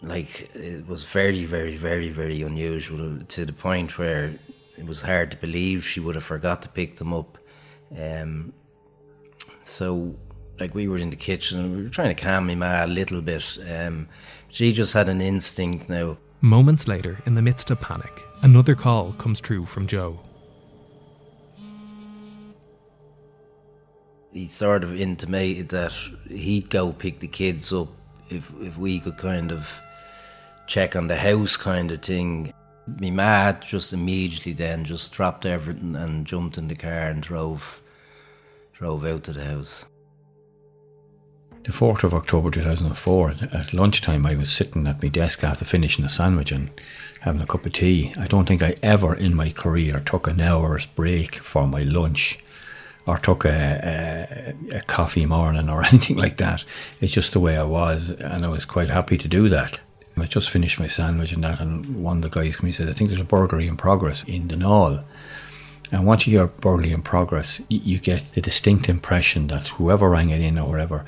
like, 0.00 0.54
it 0.54 0.86
was 0.86 1.02
very, 1.02 1.44
very, 1.44 1.76
very, 1.76 2.10
very 2.10 2.42
unusual 2.42 3.18
to 3.26 3.44
the 3.44 3.52
point 3.52 3.98
where 3.98 4.32
it 4.78 4.86
was 4.86 5.02
hard 5.02 5.32
to 5.32 5.36
believe 5.36 5.84
she 5.84 5.98
would 5.98 6.14
have 6.14 6.22
forgot 6.22 6.62
to 6.62 6.68
pick 6.68 6.96
them 6.96 7.12
up. 7.12 7.36
Um, 7.98 8.52
so, 9.62 10.14
like, 10.60 10.72
we 10.72 10.86
were 10.86 10.98
in 10.98 11.10
the 11.10 11.16
kitchen 11.16 11.58
and 11.58 11.76
we 11.76 11.82
were 11.82 11.88
trying 11.88 12.14
to 12.14 12.22
calm 12.22 12.48
him 12.48 12.62
a 12.62 12.86
little 12.86 13.20
bit. 13.20 13.58
Um, 13.68 14.08
she 14.48 14.72
just 14.72 14.92
had 14.94 15.08
an 15.08 15.20
instinct 15.20 15.88
now. 15.88 16.16
Moments 16.40 16.86
later, 16.86 17.18
in 17.26 17.34
the 17.34 17.42
midst 17.42 17.70
of 17.70 17.80
panic, 17.80 18.22
another 18.42 18.74
call 18.74 19.12
comes 19.12 19.40
through 19.40 19.66
from 19.66 19.86
Joe. 19.86 20.20
he 24.36 24.44
sort 24.44 24.84
of 24.84 25.00
intimated 25.00 25.70
that 25.70 25.92
he'd 26.28 26.68
go 26.68 26.92
pick 26.92 27.20
the 27.20 27.26
kids 27.26 27.72
up 27.72 27.88
if 28.28 28.52
if 28.60 28.76
we 28.76 29.00
could 29.00 29.16
kind 29.16 29.50
of 29.50 29.80
check 30.66 30.94
on 30.94 31.08
the 31.08 31.16
house 31.16 31.56
kind 31.56 31.90
of 31.90 32.02
thing. 32.02 32.52
Me 32.86 33.10
mad 33.10 33.62
just 33.62 33.94
immediately 33.94 34.52
then 34.52 34.84
just 34.84 35.10
dropped 35.12 35.46
everything 35.46 35.96
and 35.96 36.26
jumped 36.26 36.58
in 36.58 36.68
the 36.68 36.76
car 36.76 37.08
and 37.08 37.22
drove 37.22 37.80
drove 38.74 39.06
out 39.06 39.24
to 39.24 39.32
the 39.32 39.44
house. 39.44 39.86
The 41.66 41.72
4th 41.72 42.04
of 42.04 42.14
October 42.14 42.52
2004, 42.52 43.34
at 43.50 43.74
lunchtime, 43.74 44.24
I 44.24 44.36
was 44.36 44.52
sitting 44.52 44.86
at 44.86 45.02
my 45.02 45.08
desk 45.08 45.42
after 45.42 45.64
finishing 45.64 46.04
a 46.04 46.08
sandwich 46.08 46.52
and 46.52 46.70
having 47.22 47.40
a 47.40 47.46
cup 47.46 47.66
of 47.66 47.72
tea. 47.72 48.14
I 48.16 48.28
don't 48.28 48.46
think 48.46 48.62
I 48.62 48.76
ever 48.84 49.16
in 49.16 49.34
my 49.34 49.50
career 49.50 49.98
took 49.98 50.28
an 50.28 50.40
hour's 50.40 50.86
break 50.86 51.34
for 51.42 51.66
my 51.66 51.82
lunch 51.82 52.38
or 53.04 53.18
took 53.18 53.44
a, 53.44 54.54
a, 54.70 54.76
a, 54.76 54.80
coffee 54.82 55.26
morning 55.26 55.68
or 55.68 55.82
anything 55.86 56.16
like 56.18 56.36
that. 56.36 56.62
It's 57.00 57.12
just 57.12 57.32
the 57.32 57.40
way 57.40 57.56
I 57.56 57.64
was, 57.64 58.10
and 58.10 58.44
I 58.44 58.48
was 58.48 58.64
quite 58.64 58.88
happy 58.88 59.18
to 59.18 59.26
do 59.26 59.48
that. 59.48 59.80
I 60.16 60.26
just 60.26 60.50
finished 60.50 60.78
my 60.78 60.86
sandwich 60.86 61.32
and 61.32 61.42
that, 61.42 61.58
and 61.58 61.96
one 61.96 62.18
of 62.18 62.22
the 62.22 62.28
guys 62.28 62.54
came 62.54 62.66
and 62.66 62.74
said, 62.76 62.88
I 62.88 62.92
think 62.92 63.10
there's 63.10 63.20
a 63.20 63.24
burglary 63.24 63.66
in 63.66 63.76
progress 63.76 64.22
in 64.28 64.46
the 64.46 64.54
Naul. 64.54 65.02
And 65.92 66.06
once 66.06 66.26
you 66.26 66.38
hear 66.38 66.46
burglary 66.46 66.92
in 66.92 67.02
progress, 67.02 67.60
you 67.68 67.98
get 67.98 68.32
the 68.34 68.40
distinct 68.40 68.88
impression 68.88 69.48
that 69.48 69.68
whoever 69.68 70.10
rang 70.10 70.30
it 70.30 70.40
in 70.40 70.58
or 70.58 70.68
whatever 70.68 71.04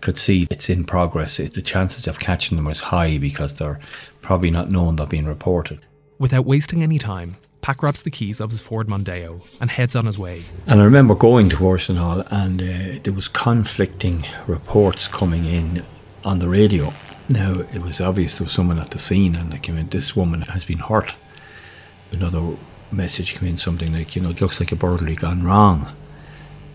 could 0.00 0.18
see 0.18 0.46
it's 0.50 0.68
in 0.68 0.84
progress. 0.84 1.36
The 1.36 1.62
chances 1.62 2.06
of 2.06 2.18
catching 2.18 2.56
them 2.56 2.66
is 2.68 2.80
high 2.80 3.18
because 3.18 3.54
they're 3.54 3.80
probably 4.22 4.50
not 4.50 4.70
known 4.70 4.96
they're 4.96 5.06
being 5.06 5.26
reported. 5.26 5.80
Without 6.18 6.44
wasting 6.44 6.82
any 6.82 6.98
time, 6.98 7.36
Pat 7.60 7.76
grabs 7.76 8.02
the 8.02 8.10
keys 8.10 8.40
of 8.40 8.50
his 8.50 8.60
Ford 8.60 8.88
Mondeo 8.88 9.44
and 9.60 9.70
heads 9.70 9.94
on 9.96 10.06
his 10.06 10.18
way. 10.18 10.42
And 10.66 10.80
I 10.80 10.84
remember 10.84 11.14
going 11.14 11.50
to 11.50 11.68
Arsenal 11.68 12.24
and 12.30 12.62
uh, 12.62 13.00
there 13.02 13.12
was 13.12 13.28
conflicting 13.28 14.24
reports 14.46 15.08
coming 15.08 15.44
in 15.44 15.84
on 16.24 16.38
the 16.38 16.48
radio. 16.48 16.94
Now 17.28 17.60
it 17.72 17.82
was 17.82 18.00
obvious 18.00 18.38
there 18.38 18.46
was 18.46 18.52
someone 18.52 18.78
at 18.78 18.90
the 18.90 18.98
scene 18.98 19.34
and 19.34 19.52
they 19.52 19.58
came 19.58 19.76
in, 19.76 19.88
this 19.88 20.16
woman 20.16 20.42
has 20.42 20.64
been 20.64 20.78
hurt. 20.78 21.14
Another 22.10 22.56
message 22.90 23.34
came 23.34 23.48
in 23.48 23.56
something 23.56 23.92
like, 23.92 24.16
you 24.16 24.22
know, 24.22 24.30
it 24.30 24.40
looks 24.40 24.60
like 24.60 24.72
a 24.72 24.76
burglary 24.76 25.14
gone 25.14 25.42
wrong. 25.42 25.94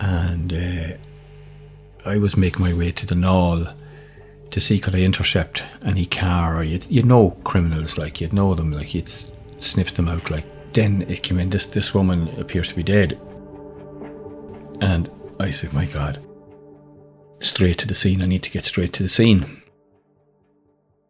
And 0.00 0.52
uh, 0.52 0.96
I 2.06 2.18
was 2.18 2.36
making 2.36 2.60
my 2.60 2.74
way 2.74 2.92
to 2.92 3.06
the 3.06 3.14
Naul 3.14 3.74
to 4.50 4.60
see 4.60 4.78
could 4.78 4.94
I 4.94 5.00
intercept 5.00 5.62
any 5.84 6.06
car 6.06 6.58
or 6.58 6.62
you'd, 6.62 6.86
you'd 6.90 7.06
know 7.06 7.30
criminals 7.44 7.98
like 7.98 8.20
you'd 8.20 8.32
know 8.32 8.54
them 8.54 8.72
like 8.72 8.94
you'd 8.94 9.12
sniff 9.58 9.94
them 9.94 10.08
out 10.08 10.30
like 10.30 10.44
then 10.72 11.02
it 11.08 11.22
came 11.22 11.38
in 11.38 11.50
this 11.50 11.66
this 11.66 11.94
woman 11.94 12.28
appears 12.38 12.68
to 12.68 12.76
be 12.76 12.82
dead 12.82 13.18
and 14.80 15.10
I 15.40 15.50
said 15.50 15.72
my 15.72 15.86
god 15.86 16.22
straight 17.40 17.78
to 17.78 17.86
the 17.86 17.94
scene 17.94 18.22
I 18.22 18.26
need 18.26 18.42
to 18.44 18.50
get 18.50 18.64
straight 18.64 18.92
to 18.94 19.02
the 19.02 19.08
scene 19.08 19.62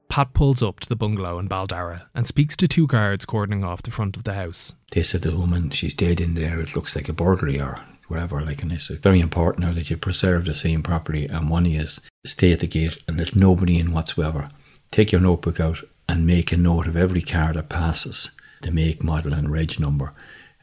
Pat 0.08 0.32
pulls 0.32 0.62
up 0.62 0.78
to 0.80 0.88
the 0.88 0.96
bungalow 0.96 1.40
in 1.40 1.48
Baldarragh 1.48 2.02
and 2.14 2.24
speaks 2.24 2.56
to 2.58 2.68
two 2.68 2.86
guards 2.86 3.24
cordoning 3.24 3.64
off 3.64 3.82
the 3.82 3.90
front 3.90 4.16
of 4.16 4.22
the 4.22 4.34
house. 4.34 4.72
They 4.92 5.02
said 5.02 5.22
the 5.22 5.36
woman, 5.36 5.70
she's 5.70 5.92
dead 5.92 6.20
in 6.20 6.34
there. 6.34 6.60
It 6.60 6.76
looks 6.76 6.94
like 6.94 7.08
a 7.08 7.12
burglary 7.12 7.60
or 7.60 7.80
whatever. 8.08 8.40
Like, 8.40 8.62
and 8.62 8.73
it's 8.73 8.88
very 8.88 9.20
important 9.20 9.66
now 9.66 9.73
that 9.75 9.90
you 9.90 9.96
preserve 9.96 10.44
the 10.44 10.54
scene 10.54 10.82
properly. 10.82 11.26
And 11.26 11.50
one 11.50 11.66
is 11.66 12.00
stay 12.26 12.52
at 12.52 12.61
the 12.61 12.66
gate 12.66 12.99
and 13.06 13.18
there's 13.18 13.37
nobody 13.37 13.78
in 13.78 13.92
whatsoever. 13.92 14.50
Take 14.90 15.12
your 15.12 15.20
notebook 15.20 15.61
out 15.61 15.78
and 16.08 16.26
make 16.26 16.52
a 16.52 16.56
note 16.56 16.87
of 16.87 16.96
every 16.96 17.23
car 17.23 17.52
that 17.52 17.68
passes 17.68 18.30
the 18.62 18.70
make, 18.70 19.02
model, 19.02 19.34
and 19.34 19.50
reg 19.50 19.78
number, 19.78 20.12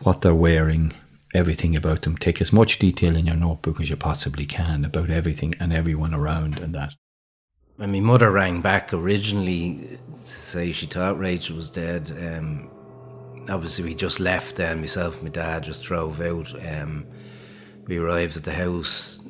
what 0.02 0.22
they're 0.22 0.34
wearing, 0.34 0.94
everything 1.34 1.76
about 1.76 2.02
them. 2.02 2.18
Take 2.18 2.42
as 2.42 2.54
much 2.54 2.80
detail 2.80 3.16
in 3.16 3.28
your 3.28 3.36
notebook 3.36 3.80
as 3.80 3.90
you 3.90 3.96
possibly 3.96 4.46
can 4.46 4.86
about 4.86 5.10
everything 5.10 5.54
and 5.60 5.72
everyone 5.72 6.14
around 6.14 6.60
and 6.60 6.74
that. 6.76 6.96
When 7.78 7.92
my 7.92 8.00
mother 8.00 8.32
rang 8.32 8.62
back 8.62 8.94
originally 8.94 10.00
to 10.24 10.28
say 10.28 10.72
she 10.72 10.86
thought 10.86 11.18
Rachel 11.18 11.56
was 11.56 11.70
dead, 11.70 12.16
um, 12.22 12.70
obviously 13.50 13.86
we 13.86 13.96
just 13.96 14.20
left 14.20 14.58
then, 14.58 14.80
myself 14.80 15.16
and 15.16 15.24
my 15.24 15.30
dad 15.30 15.64
just 15.64 15.84
drove 15.84 16.22
out. 16.22 16.54
Um, 16.66 17.06
we 17.88 17.98
arrived 17.98 18.38
at 18.38 18.44
the 18.44 18.54
house, 18.54 19.28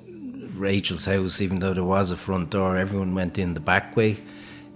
Rachel's 0.56 1.06
house, 1.06 1.42
even 1.42 1.60
though 1.60 1.74
there 1.74 1.84
was 1.84 2.12
a 2.12 2.18
front 2.18 2.50
door, 2.50 2.78
everyone 2.78 3.16
went 3.16 3.38
in 3.38 3.54
the 3.54 3.60
back 3.60 3.96
way 3.96 4.18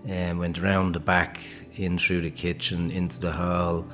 and 0.08 0.40
went 0.40 0.60
around 0.60 0.94
the 0.94 1.00
back, 1.00 1.42
in 1.76 1.98
through 1.98 2.22
the 2.22 2.32
kitchen, 2.32 2.92
into 2.92 3.20
the 3.20 3.32
hall. 3.32 3.86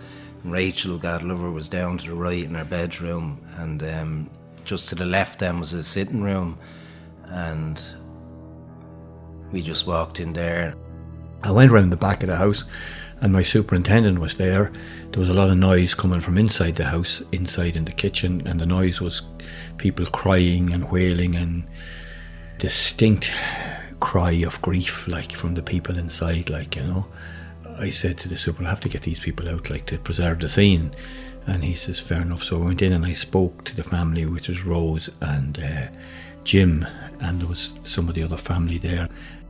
And 0.44 0.52
Rachel, 0.52 0.98
God 0.98 1.24
love 1.24 1.40
her, 1.40 1.52
was 1.52 1.70
down 1.70 1.98
to 2.00 2.08
the 2.08 2.16
right 2.16 2.44
in 2.44 2.56
her 2.56 2.66
bedroom, 2.66 3.46
and 3.58 3.84
um, 3.84 4.30
just 4.64 4.90
to 4.90 4.96
the 4.96 5.06
left 5.06 5.40
then 5.40 5.60
was 5.60 5.74
a 5.74 5.84
sitting 5.84 6.22
room, 6.22 6.58
and 7.26 7.82
we 9.52 9.62
just 9.62 9.88
walked 9.88 10.20
in 10.20 10.34
there. 10.34 10.76
I 11.44 11.52
went 11.52 11.72
around 11.72 11.90
the 11.90 11.98
back 11.98 12.24
of 12.24 12.30
the 12.30 12.36
house, 12.36 12.66
and 13.22 13.34
my 13.34 13.44
superintendent 13.44 14.20
was 14.20 14.36
there. 14.36 14.72
There 15.12 15.20
was 15.20 15.30
a 15.30 15.34
lot 15.34 15.50
of 15.50 15.58
noise 15.58 15.94
coming 15.94 16.22
from 16.22 16.38
inside 16.38 16.76
the 16.76 16.86
house, 16.86 17.22
inside 17.32 17.76
in 17.76 17.86
the 17.86 17.92
kitchen, 17.92 18.46
and 18.48 18.60
the 18.60 18.66
noise 18.66 19.02
was 19.02 19.22
people 19.82 20.06
crying 20.06 20.72
and 20.72 20.92
wailing 20.92 21.36
and 21.36 21.64
distinct 22.60 23.32
cry 24.00 24.32
of 24.32 24.62
grief, 24.62 25.08
like 25.08 25.32
from 25.32 25.56
the 25.56 25.64
people 25.64 25.98
inside, 25.98 26.50
like 26.50 26.76
you 26.76 26.84
know. 26.84 27.06
I 27.80 27.90
said 27.90 28.20
to 28.20 28.30
the 28.30 28.38
super, 28.38 28.64
"I 28.64 28.70
have 28.70 28.80
to 28.82 28.90
get 28.90 29.02
these 29.02 29.20
people 29.20 29.50
out, 29.50 29.72
like 29.72 29.88
to 29.88 29.98
preserve 29.98 30.40
the 30.40 30.50
scene." 30.50 30.92
And 31.48 31.64
he 31.64 31.74
says, 31.74 32.00
"Fair 32.00 32.22
enough." 32.22 32.44
So 32.44 32.62
I 32.62 32.66
went 32.66 32.84
in 32.84 32.94
and 32.94 33.06
I 33.06 33.14
spoke 33.14 33.64
to 33.66 33.76
the 33.76 33.84
family, 33.84 34.26
which 34.26 34.48
was 34.50 34.64
Rose 34.64 35.10
and 35.20 35.58
uh, 35.58 35.88
Jim, 36.44 36.86
and 37.20 37.42
there 37.42 37.48
was 37.48 37.74
some 37.84 38.08
of 38.08 38.14
the 38.16 38.24
other 38.24 38.38
family 38.38 38.78
there. 38.78 39.10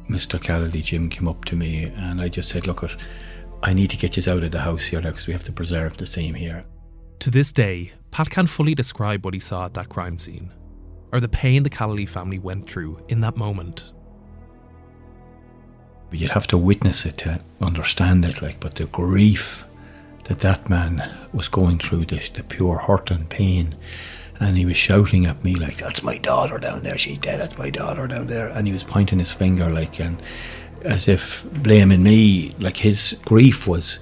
Mr. 0.09 0.39
Callaly, 0.39 0.83
Jim 0.83 1.09
came 1.09 1.27
up 1.27 1.43
to 1.45 1.55
me, 1.55 1.83
and 1.83 2.21
I 2.21 2.29
just 2.29 2.49
said, 2.49 2.67
"Look, 2.67 2.89
I 3.63 3.73
need 3.73 3.89
to 3.89 3.97
get 3.97 4.15
you 4.15 4.31
out 4.31 4.43
of 4.43 4.51
the 4.51 4.61
house 4.61 4.85
here 4.85 5.01
because 5.01 5.27
we 5.27 5.33
have 5.33 5.43
to 5.49 5.51
preserve 5.51 5.97
the 5.97 6.05
scene 6.05 6.35
here." 6.35 6.63
To 7.21 7.29
this 7.29 7.51
day, 7.51 7.91
Pat 8.09 8.31
can't 8.31 8.49
fully 8.49 8.73
describe 8.73 9.23
what 9.23 9.35
he 9.35 9.39
saw 9.39 9.65
at 9.65 9.75
that 9.75 9.89
crime 9.89 10.17
scene, 10.17 10.51
or 11.11 11.19
the 11.19 11.29
pain 11.29 11.61
the 11.61 11.69
Callaly 11.69 12.09
family 12.09 12.39
went 12.39 12.65
through 12.65 12.97
in 13.09 13.21
that 13.21 13.37
moment. 13.37 13.91
But 16.09 16.17
You'd 16.17 16.31
have 16.31 16.47
to 16.47 16.57
witness 16.57 17.05
it 17.05 17.17
to 17.19 17.39
understand 17.61 18.25
it, 18.25 18.41
like, 18.41 18.59
but 18.59 18.73
the 18.73 18.85
grief 18.85 19.65
that 20.23 20.39
that 20.39 20.67
man 20.67 21.15
was 21.31 21.47
going 21.47 21.77
through, 21.77 22.07
the, 22.07 22.27
the 22.33 22.41
pure 22.41 22.79
hurt 22.79 23.11
and 23.11 23.29
pain, 23.29 23.75
and 24.39 24.57
he 24.57 24.65
was 24.65 24.77
shouting 24.77 25.27
at 25.27 25.43
me 25.43 25.53
like, 25.53 25.77
"That's 25.77 26.01
my 26.01 26.17
daughter 26.17 26.57
down 26.57 26.81
there. 26.81 26.97
She's 26.97 27.19
dead. 27.19 27.39
That's 27.39 27.55
my 27.55 27.69
daughter 27.69 28.07
down 28.07 28.25
there." 28.25 28.47
And 28.47 28.65
he 28.65 28.73
was 28.73 28.83
pointing 28.83 29.19
his 29.19 29.31
finger 29.31 29.69
like, 29.69 29.99
and 29.99 30.19
as 30.83 31.07
if 31.07 31.45
blaming 31.53 32.01
me. 32.01 32.55
Like 32.57 32.77
his 32.77 33.15
grief 33.25 33.67
was 33.67 33.99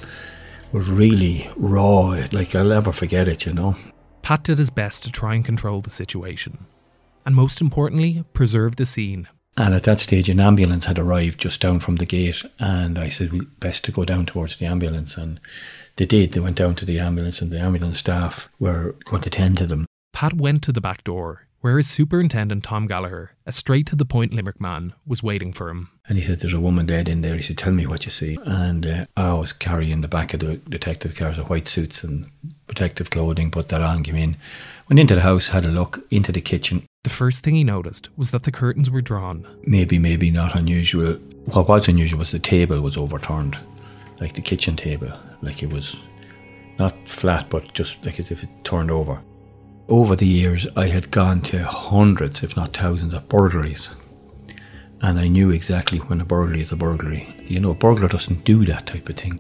was 0.71 0.89
really 0.89 1.49
raw. 1.55 2.25
Like 2.31 2.55
I'll 2.55 2.65
never 2.65 2.91
forget 2.91 3.27
it. 3.27 3.45
You 3.45 3.53
know. 3.53 3.75
Pat 4.21 4.43
did 4.43 4.57
his 4.57 4.69
best 4.69 5.03
to 5.03 5.11
try 5.11 5.35
and 5.35 5.45
control 5.45 5.81
the 5.81 5.89
situation, 5.89 6.65
and 7.25 7.35
most 7.35 7.61
importantly, 7.61 8.23
preserve 8.33 8.75
the 8.75 8.85
scene. 8.85 9.27
And 9.57 9.73
at 9.73 9.83
that 9.83 9.99
stage, 9.99 10.29
an 10.29 10.39
ambulance 10.39 10.85
had 10.85 10.99
arrived 10.99 11.39
just 11.39 11.59
down 11.59 11.79
from 11.79 11.97
the 11.97 12.05
gate, 12.05 12.43
and 12.59 12.97
I 12.97 13.09
said, 13.09 13.31
"We 13.31 13.41
best 13.59 13.83
to 13.85 13.91
go 13.91 14.05
down 14.05 14.25
towards 14.25 14.57
the 14.57 14.65
ambulance." 14.65 15.17
And 15.17 15.39
they 15.97 16.05
did. 16.05 16.31
They 16.31 16.39
went 16.39 16.55
down 16.55 16.75
to 16.75 16.85
the 16.85 16.99
ambulance, 16.99 17.41
and 17.41 17.51
the 17.51 17.59
ambulance 17.59 17.97
staff 17.99 18.49
were 18.59 18.95
going 19.05 19.23
to 19.23 19.29
tend 19.29 19.57
to 19.57 19.67
them. 19.67 19.85
Pat 20.13 20.33
went 20.33 20.63
to 20.63 20.71
the 20.71 20.81
back 20.81 21.03
door, 21.03 21.47
where 21.61 21.77
his 21.77 21.89
superintendent 21.89 22.63
Tom 22.63 22.87
Gallagher, 22.87 23.31
a 23.45 23.51
straight 23.51 23.87
to 23.87 23.95
the 23.95 24.05
point 24.05 24.33
Limerick 24.33 24.61
man, 24.61 24.93
was 25.05 25.23
waiting 25.23 25.51
for 25.53 25.69
him. 25.69 25.89
And 26.07 26.17
he 26.17 26.23
said, 26.23 26.39
There's 26.39 26.53
a 26.53 26.59
woman 26.59 26.85
dead 26.85 27.09
in 27.09 27.21
there. 27.21 27.35
He 27.35 27.41
said, 27.41 27.57
Tell 27.57 27.73
me 27.73 27.85
what 27.85 28.05
you 28.05 28.11
see. 28.11 28.37
And 28.45 28.85
uh, 28.85 29.05
I 29.17 29.33
was 29.33 29.53
carrying 29.53 30.01
the 30.01 30.07
back 30.07 30.33
of 30.33 30.39
the 30.39 30.55
detective 30.69 31.15
cars, 31.15 31.37
the 31.37 31.43
white 31.43 31.67
suits 31.67 32.03
and 32.03 32.29
protective 32.67 33.09
clothing, 33.09 33.51
put 33.51 33.69
that 33.69 33.81
on, 33.81 34.03
came 34.03 34.15
in, 34.15 34.37
went 34.89 34.99
into 34.99 35.15
the 35.15 35.21
house, 35.21 35.49
had 35.49 35.65
a 35.65 35.69
look 35.69 36.05
into 36.11 36.31
the 36.31 36.41
kitchen. 36.41 36.85
The 37.03 37.09
first 37.09 37.43
thing 37.43 37.55
he 37.55 37.63
noticed 37.63 38.09
was 38.17 38.31
that 38.31 38.43
the 38.43 38.51
curtains 38.51 38.89
were 38.89 39.01
drawn. 39.01 39.47
Maybe, 39.63 39.99
maybe 39.99 40.31
not 40.31 40.55
unusual. 40.55 41.13
What 41.45 41.67
was 41.67 41.87
unusual 41.87 42.19
was 42.19 42.31
the 42.31 42.39
table 42.39 42.81
was 42.81 42.97
overturned, 42.97 43.57
like 44.19 44.35
the 44.35 44.41
kitchen 44.41 44.75
table, 44.75 45.11
like 45.41 45.63
it 45.63 45.71
was 45.71 45.95
not 46.77 46.95
flat, 47.07 47.49
but 47.49 47.73
just 47.73 47.97
like 48.03 48.19
as 48.19 48.31
if 48.31 48.43
it 48.43 48.49
turned 48.63 48.91
over. 48.91 49.21
Over 49.89 50.15
the 50.15 50.27
years, 50.27 50.67
I 50.75 50.85
had 50.85 51.09
gone 51.09 51.41
to 51.41 51.65
hundreds, 51.65 52.43
if 52.43 52.55
not 52.55 52.77
thousands, 52.77 53.15
of 53.15 53.27
burglaries. 53.27 53.89
And 55.01 55.19
I 55.19 55.27
knew 55.27 55.49
exactly 55.49 55.97
when 55.97 56.21
a 56.21 56.25
burglary 56.25 56.61
is 56.61 56.71
a 56.71 56.75
burglary. 56.75 57.33
You 57.47 57.59
know, 57.59 57.71
a 57.71 57.73
burglar 57.73 58.07
doesn't 58.07 58.43
do 58.43 58.65
that 58.65 58.85
type 58.85 59.09
of 59.09 59.15
thing. 59.15 59.39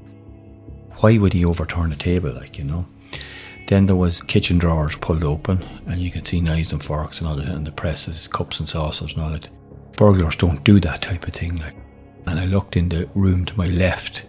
Why 1.01 1.19
would 1.19 1.33
he 1.33 1.45
overturn 1.45 1.91
a 1.91 1.95
table, 1.95 2.33
like, 2.33 2.57
you 2.57 2.63
know? 2.63 2.87
Then 3.67 3.85
there 3.85 3.95
was 3.95 4.23
kitchen 4.23 4.57
drawers 4.57 4.95
pulled 4.95 5.23
open, 5.23 5.63
and 5.85 6.01
you 6.01 6.09
could 6.09 6.25
see 6.25 6.41
knives 6.41 6.73
and 6.73 6.83
forks 6.83 7.19
and 7.19 7.27
all 7.27 7.35
that, 7.35 7.47
and 7.47 7.67
the 7.67 7.71
presses, 7.71 8.27
cups 8.27 8.59
and 8.59 8.67
saucers 8.67 9.13
and 9.13 9.23
all 9.23 9.29
that. 9.29 9.49
Burglars 9.97 10.35
don't 10.35 10.63
do 10.63 10.79
that 10.79 11.03
type 11.03 11.27
of 11.27 11.35
thing, 11.35 11.57
like. 11.57 11.75
And 12.25 12.39
I 12.39 12.45
looked 12.45 12.75
in 12.75 12.89
the 12.89 13.07
room 13.13 13.45
to 13.45 13.55
my 13.55 13.67
left, 13.67 14.23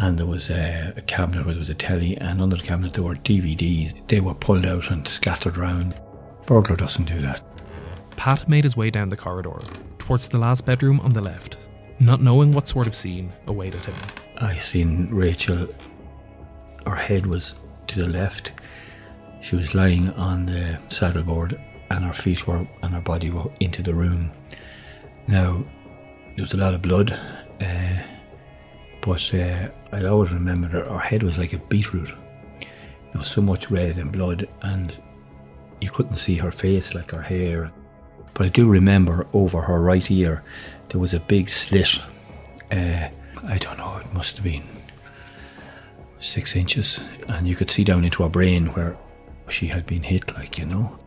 and 0.00 0.18
there 0.18 0.26
was 0.26 0.50
a, 0.50 0.94
a, 0.96 1.02
cabinet 1.02 1.44
where 1.44 1.52
there 1.52 1.60
was 1.60 1.68
a 1.68 1.74
telly, 1.74 2.16
and 2.16 2.40
under 2.40 2.56
the 2.56 2.62
cabinet 2.62 2.94
there 2.94 3.04
were 3.04 3.16
DVDs. 3.16 3.94
They 4.08 4.20
were 4.20 4.32
pulled 4.32 4.64
out 4.64 4.90
and 4.90 5.06
scattered 5.06 5.58
around. 5.58 5.94
Burglar 6.46 6.76
doesn't 6.76 7.04
do 7.04 7.20
that. 7.20 7.42
Pat 8.16 8.48
made 8.48 8.64
his 8.64 8.78
way 8.78 8.90
down 8.90 9.10
the 9.10 9.16
corridor 9.16 9.58
towards 9.98 10.26
the 10.28 10.38
last 10.38 10.64
bedroom 10.64 11.00
on 11.00 11.12
the 11.12 11.20
left, 11.20 11.58
not 11.98 12.22
knowing 12.22 12.50
what 12.50 12.66
sort 12.66 12.86
of 12.86 12.94
scene 12.94 13.30
awaited 13.46 13.84
him. 13.84 13.94
I 14.38 14.56
seen 14.56 15.10
Rachel. 15.10 15.68
Her 16.86 16.94
head 16.94 17.26
was 17.26 17.56
to 17.88 18.00
the 18.00 18.08
left. 18.08 18.52
She 19.42 19.54
was 19.54 19.74
lying 19.74 20.10
on 20.12 20.46
the 20.46 20.78
saddleboard, 20.88 21.60
and 21.90 22.04
her 22.06 22.14
feet 22.14 22.46
were 22.46 22.66
and 22.82 22.94
her 22.94 23.02
body 23.02 23.28
were 23.28 23.52
into 23.60 23.82
the 23.82 23.94
room. 23.94 24.30
Now, 25.26 25.62
there 26.36 26.44
was 26.44 26.54
a 26.54 26.56
lot 26.56 26.72
of 26.72 26.80
blood. 26.80 27.12
Uh, 27.60 27.98
but 29.00 29.34
uh, 29.34 29.68
I 29.92 30.04
always 30.04 30.32
remember 30.32 30.68
that 30.68 30.90
her 30.90 30.98
head 30.98 31.22
was 31.22 31.38
like 31.38 31.52
a 31.52 31.58
beetroot. 31.58 32.14
There 32.58 33.18
was 33.18 33.28
so 33.28 33.40
much 33.40 33.70
red 33.70 33.96
and 33.96 34.12
blood, 34.12 34.48
and 34.62 34.94
you 35.80 35.90
couldn't 35.90 36.16
see 36.16 36.36
her 36.36 36.50
face, 36.50 36.94
like 36.94 37.10
her 37.10 37.22
hair. 37.22 37.72
But 38.34 38.46
I 38.46 38.48
do 38.50 38.68
remember 38.68 39.26
over 39.32 39.60
her 39.62 39.80
right 39.80 40.08
ear 40.10 40.42
there 40.88 41.00
was 41.00 41.14
a 41.14 41.20
big 41.20 41.48
slit. 41.48 41.98
Uh, 42.70 43.08
I 43.44 43.58
don't 43.58 43.78
know, 43.78 43.96
it 43.96 44.12
must 44.12 44.36
have 44.36 44.44
been 44.44 44.64
six 46.20 46.54
inches, 46.54 47.00
and 47.28 47.48
you 47.48 47.56
could 47.56 47.70
see 47.70 47.84
down 47.84 48.04
into 48.04 48.22
her 48.22 48.28
brain 48.28 48.66
where 48.68 48.96
she 49.48 49.66
had 49.66 49.86
been 49.86 50.02
hit, 50.02 50.34
like, 50.34 50.58
you 50.58 50.66
know. 50.66 50.98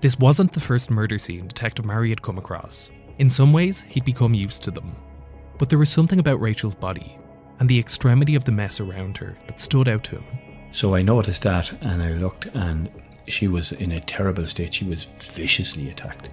This 0.00 0.18
wasn't 0.18 0.52
the 0.52 0.60
first 0.60 0.90
murder 0.90 1.18
scene 1.18 1.48
Detective 1.48 1.84
Marry 1.84 2.10
had 2.10 2.22
come 2.22 2.38
across. 2.38 2.90
In 3.18 3.30
some 3.30 3.52
ways, 3.52 3.82
he'd 3.88 4.04
become 4.04 4.34
used 4.34 4.62
to 4.64 4.70
them. 4.70 4.94
But 5.58 5.70
there 5.70 5.78
was 5.78 5.88
something 5.88 6.18
about 6.18 6.40
Rachel's 6.40 6.74
body 6.74 7.18
and 7.58 7.68
the 7.68 7.78
extremity 7.78 8.34
of 8.34 8.44
the 8.44 8.52
mess 8.52 8.80
around 8.80 9.16
her 9.18 9.36
that 9.46 9.60
stood 9.60 9.88
out 9.88 10.04
to 10.04 10.16
him. 10.16 10.24
So 10.72 10.94
I 10.94 11.02
noticed 11.02 11.42
that 11.42 11.72
and 11.82 12.02
I 12.02 12.12
looked, 12.12 12.46
and 12.46 12.90
she 13.28 13.48
was 13.48 13.72
in 13.72 13.92
a 13.92 14.00
terrible 14.00 14.46
state. 14.46 14.74
She 14.74 14.84
was 14.84 15.04
viciously 15.04 15.88
attacked. 15.90 16.28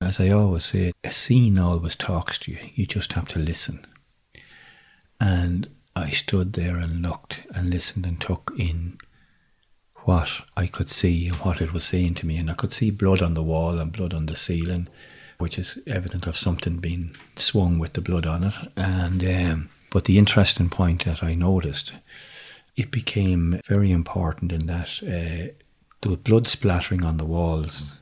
As 0.00 0.20
I 0.20 0.28
always 0.28 0.66
say, 0.66 0.92
a 1.02 1.10
scene 1.10 1.58
always 1.58 1.96
talks 1.96 2.38
to 2.40 2.52
you. 2.52 2.58
You 2.74 2.86
just 2.86 3.14
have 3.14 3.26
to 3.28 3.38
listen. 3.38 3.86
And 5.18 5.68
I 5.96 6.10
stood 6.10 6.54
there 6.54 6.76
and 6.76 7.02
looked 7.02 7.40
and 7.54 7.70
listened 7.70 8.04
and 8.06 8.20
took 8.20 8.52
in 8.58 8.98
what 10.04 10.28
I 10.56 10.66
could 10.66 10.88
see 10.88 11.28
and 11.28 11.36
what 11.36 11.60
it 11.60 11.72
was 11.72 11.84
saying 11.84 12.14
to 12.14 12.26
me. 12.26 12.36
And 12.36 12.50
I 12.50 12.54
could 12.54 12.72
see 12.72 12.90
blood 12.90 13.22
on 13.22 13.34
the 13.34 13.42
wall 13.42 13.78
and 13.78 13.92
blood 13.92 14.12
on 14.12 14.26
the 14.26 14.36
ceiling, 14.36 14.88
which 15.38 15.58
is 15.58 15.78
evident 15.86 16.26
of 16.26 16.36
something 16.36 16.76
being 16.78 17.14
swung 17.36 17.78
with 17.78 17.94
the 17.94 18.00
blood 18.00 18.26
on 18.26 18.44
it. 18.44 18.54
And 18.76 19.24
um, 19.24 19.70
but 19.90 20.04
the 20.06 20.18
interesting 20.18 20.68
point 20.68 21.04
that 21.04 21.22
I 21.22 21.34
noticed, 21.34 21.92
it 22.76 22.90
became 22.90 23.60
very 23.66 23.92
important 23.92 24.50
in 24.50 24.66
that 24.66 24.88
uh, 25.02 25.52
the 26.00 26.16
blood 26.16 26.46
splattering 26.46 27.04
on 27.04 27.16
the 27.16 27.24
walls 27.24 27.92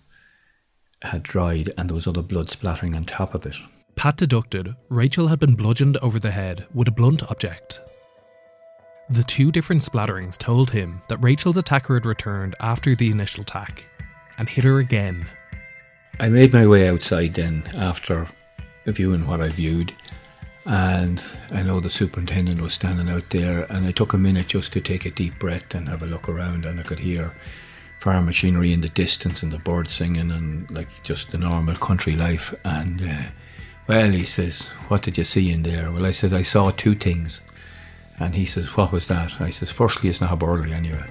had 1.02 1.22
dried, 1.22 1.72
and 1.76 1.88
there 1.90 1.94
was 1.94 2.06
other 2.06 2.22
blood 2.22 2.48
splattering 2.48 2.94
on 2.94 3.04
top 3.04 3.34
of 3.34 3.44
it. 3.44 3.56
Pat 3.96 4.16
deducted 4.16 4.74
Rachel 4.88 5.28
had 5.28 5.38
been 5.38 5.54
bludgeoned 5.54 5.96
over 5.98 6.18
the 6.18 6.30
head 6.30 6.66
with 6.74 6.88
a 6.88 6.92
blunt 6.92 7.22
object. 7.30 7.80
The 9.10 9.22
two 9.24 9.52
different 9.52 9.82
splatterings 9.82 10.38
told 10.38 10.70
him 10.70 11.02
that 11.08 11.18
Rachel's 11.18 11.56
attacker 11.56 11.94
had 11.94 12.06
returned 12.06 12.54
after 12.60 12.94
the 12.94 13.10
initial 13.10 13.42
attack 13.42 13.84
and 14.38 14.48
hit 14.48 14.64
her 14.64 14.78
again. 14.78 15.26
I 16.18 16.28
made 16.28 16.52
my 16.52 16.66
way 16.66 16.88
outside 16.88 17.34
then 17.34 17.64
after 17.74 18.28
viewing 18.86 19.26
what 19.26 19.40
I 19.40 19.48
viewed, 19.48 19.94
and 20.64 21.22
I 21.50 21.62
know 21.62 21.80
the 21.80 21.90
superintendent 21.90 22.60
was 22.60 22.74
standing 22.74 23.08
out 23.08 23.28
there, 23.30 23.70
and 23.70 23.86
I 23.86 23.92
took 23.92 24.12
a 24.12 24.18
minute 24.18 24.48
just 24.48 24.72
to 24.72 24.80
take 24.80 25.04
a 25.04 25.10
deep 25.10 25.38
breath 25.38 25.74
and 25.74 25.88
have 25.88 26.02
a 26.02 26.06
look 26.06 26.28
around, 26.28 26.64
and 26.64 26.80
I 26.80 26.82
could 26.82 27.00
hear 27.00 27.34
farm 27.98 28.26
machinery 28.26 28.72
in 28.72 28.80
the 28.80 28.88
distance 28.88 29.42
and 29.42 29.52
the 29.52 29.58
birds 29.58 29.92
singing 29.92 30.30
and 30.32 30.68
like 30.70 30.88
just 31.04 31.30
the 31.30 31.38
normal 31.38 31.76
country 31.76 32.16
life. 32.16 32.54
And 32.64 33.00
uh, 33.00 33.22
well, 33.86 34.10
he 34.10 34.24
says, 34.24 34.68
"What 34.88 35.02
did 35.02 35.18
you 35.18 35.24
see 35.24 35.50
in 35.50 35.62
there?" 35.62 35.90
Well, 35.90 36.06
I 36.06 36.12
said, 36.12 36.32
"I 36.32 36.42
saw 36.42 36.70
two 36.70 36.94
things," 36.94 37.40
and 38.18 38.34
he 38.34 38.46
says, 38.46 38.76
"What 38.76 38.92
was 38.92 39.06
that?" 39.08 39.40
I 39.40 39.50
says, 39.50 39.70
"Firstly, 39.70 40.08
it's 40.08 40.20
not 40.20 40.32
a 40.32 40.36
burglary 40.36 40.72
anyway." 40.72 41.06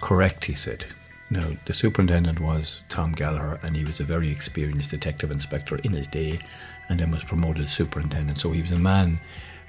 Correct, 0.00 0.44
he 0.44 0.54
said. 0.54 0.84
Now, 1.30 1.48
the 1.66 1.72
superintendent 1.72 2.38
was 2.38 2.82
Tom 2.88 3.12
Gallagher, 3.12 3.58
and 3.62 3.74
he 3.74 3.84
was 3.84 4.00
a 4.00 4.04
very 4.04 4.30
experienced 4.30 4.90
detective 4.90 5.30
inspector 5.30 5.76
in 5.76 5.92
his 5.92 6.06
day, 6.06 6.38
and 6.88 7.00
then 7.00 7.10
was 7.10 7.24
promoted 7.24 7.70
superintendent. 7.70 8.38
So 8.38 8.52
he 8.52 8.60
was 8.62 8.72
a 8.72 8.78
man 8.78 9.18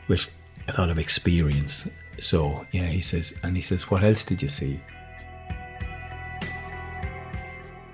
with 0.08 0.28
a 0.68 0.80
lot 0.80 0.90
of 0.90 1.00
experience. 1.00 1.88
So, 2.20 2.66
yeah, 2.72 2.88
he 2.88 3.02
says, 3.02 3.34
and 3.44 3.56
he 3.56 3.62
says, 3.62 3.90
What 3.90 4.04
else 4.04 4.24
did 4.24 4.42
you 4.42 4.50
see? 4.50 4.80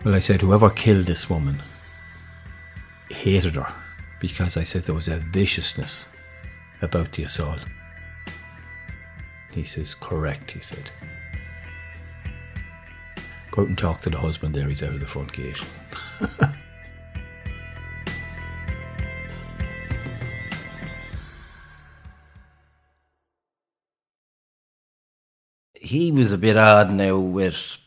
Well, 0.04 0.16
I 0.16 0.20
said, 0.20 0.42
Whoever 0.42 0.72
killed 0.72 1.06
this 1.06 1.30
woman 1.30 1.62
hated 3.22 3.54
her 3.54 3.72
because 4.20 4.58
I 4.58 4.64
said 4.64 4.82
there 4.84 4.96
was 4.96 5.08
a 5.08 5.20
viciousness 5.20 6.08
about 6.82 7.12
the 7.12 7.22
assault. 7.24 7.60
He 9.52 9.64
says, 9.64 9.94
Correct, 9.94 10.50
he 10.50 10.60
said. 10.60 10.90
Go 13.52 13.62
out 13.62 13.68
and 13.68 13.78
talk 13.78 14.02
to 14.02 14.10
the 14.10 14.18
husband 14.18 14.56
there, 14.56 14.68
he's 14.68 14.82
out 14.82 14.96
of 14.96 15.00
the 15.00 15.06
front 15.06 15.32
gate. 15.34 15.62
he 25.76 26.12
was 26.12 26.32
a 26.32 26.40
bit 26.40 26.58
odd 26.58 26.92
now 26.92 27.20
with 27.20 27.78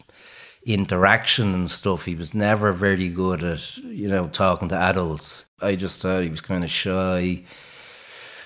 interaction 0.64 1.54
and 1.54 1.70
stuff. 1.70 2.04
He 2.04 2.14
was 2.14 2.34
never 2.34 2.72
very 2.72 3.08
good 3.08 3.44
at, 3.44 3.76
you 3.78 4.08
know, 4.08 4.28
talking 4.28 4.68
to 4.68 4.76
adults. 4.76 5.46
I 5.60 5.76
just 5.76 6.00
thought 6.00 6.22
he 6.22 6.30
was 6.30 6.40
kind 6.40 6.64
of 6.64 6.70
shy. 6.70 7.44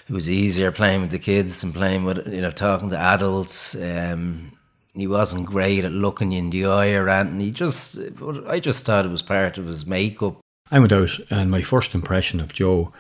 It 0.09 0.13
was 0.13 0.31
easier 0.31 0.73
playing 0.73 1.03
with 1.03 1.11
the 1.11 1.19
kids 1.19 1.61
than 1.61 1.73
playing 1.73 2.05
with, 2.05 2.27
you 2.27 2.41
know, 2.41 2.51
talking 2.51 2.91
to 2.91 2.99
adults. 2.99 3.75
Um, 3.75 4.53
he 4.95 5.07
wasn't 5.07 5.47
great 5.47 5.85
at 5.85 5.93
looking 5.93 6.33
you 6.33 6.39
in 6.39 6.51
the 6.51 6.67
eye 6.67 6.93
or 6.93 7.09
anything. 7.09 7.41
He 7.41 7.51
just, 7.53 7.99
I 8.47 8.59
just 8.59 8.85
thought 8.85 9.05
it 9.05 9.11
was 9.11 9.23
part 9.23 9.59
of 9.59 9.67
his 9.67 9.87
makeup. 9.87 10.41
I 10.71 10.79
went 10.79 10.93
out, 10.93 11.11
and 11.31 11.51
my 11.51 11.63
first 11.63 11.95
impression 11.95 12.41
of 12.41 12.53
Joe, 12.53 12.93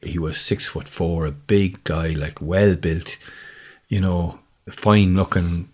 he 0.00 0.18
was 0.18 0.40
six 0.40 0.66
foot 0.66 0.88
four, 0.88 1.26
a 1.26 1.30
big 1.30 1.84
guy, 1.84 2.08
like 2.08 2.40
well 2.40 2.74
built, 2.74 3.16
you 3.88 4.00
know, 4.00 4.40
fine 4.68 5.14
looking 5.14 5.68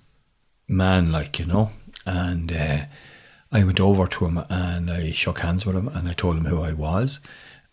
man, 0.69 1.11
like, 1.11 1.39
you 1.39 1.47
know. 1.47 1.71
And 2.09 2.51
uh, 2.51 2.87
I 3.53 3.65
went 3.65 3.79
over 3.79 4.07
to 4.07 4.25
him 4.25 4.39
and 4.49 4.91
I 4.91 5.13
shook 5.13 5.41
hands 5.41 5.67
with 5.67 5.77
him 5.77 5.89
and 5.89 6.09
I 6.09 6.15
told 6.15 6.39
him 6.39 6.47
who 6.47 6.63
I 6.63 6.73
was. 6.73 7.21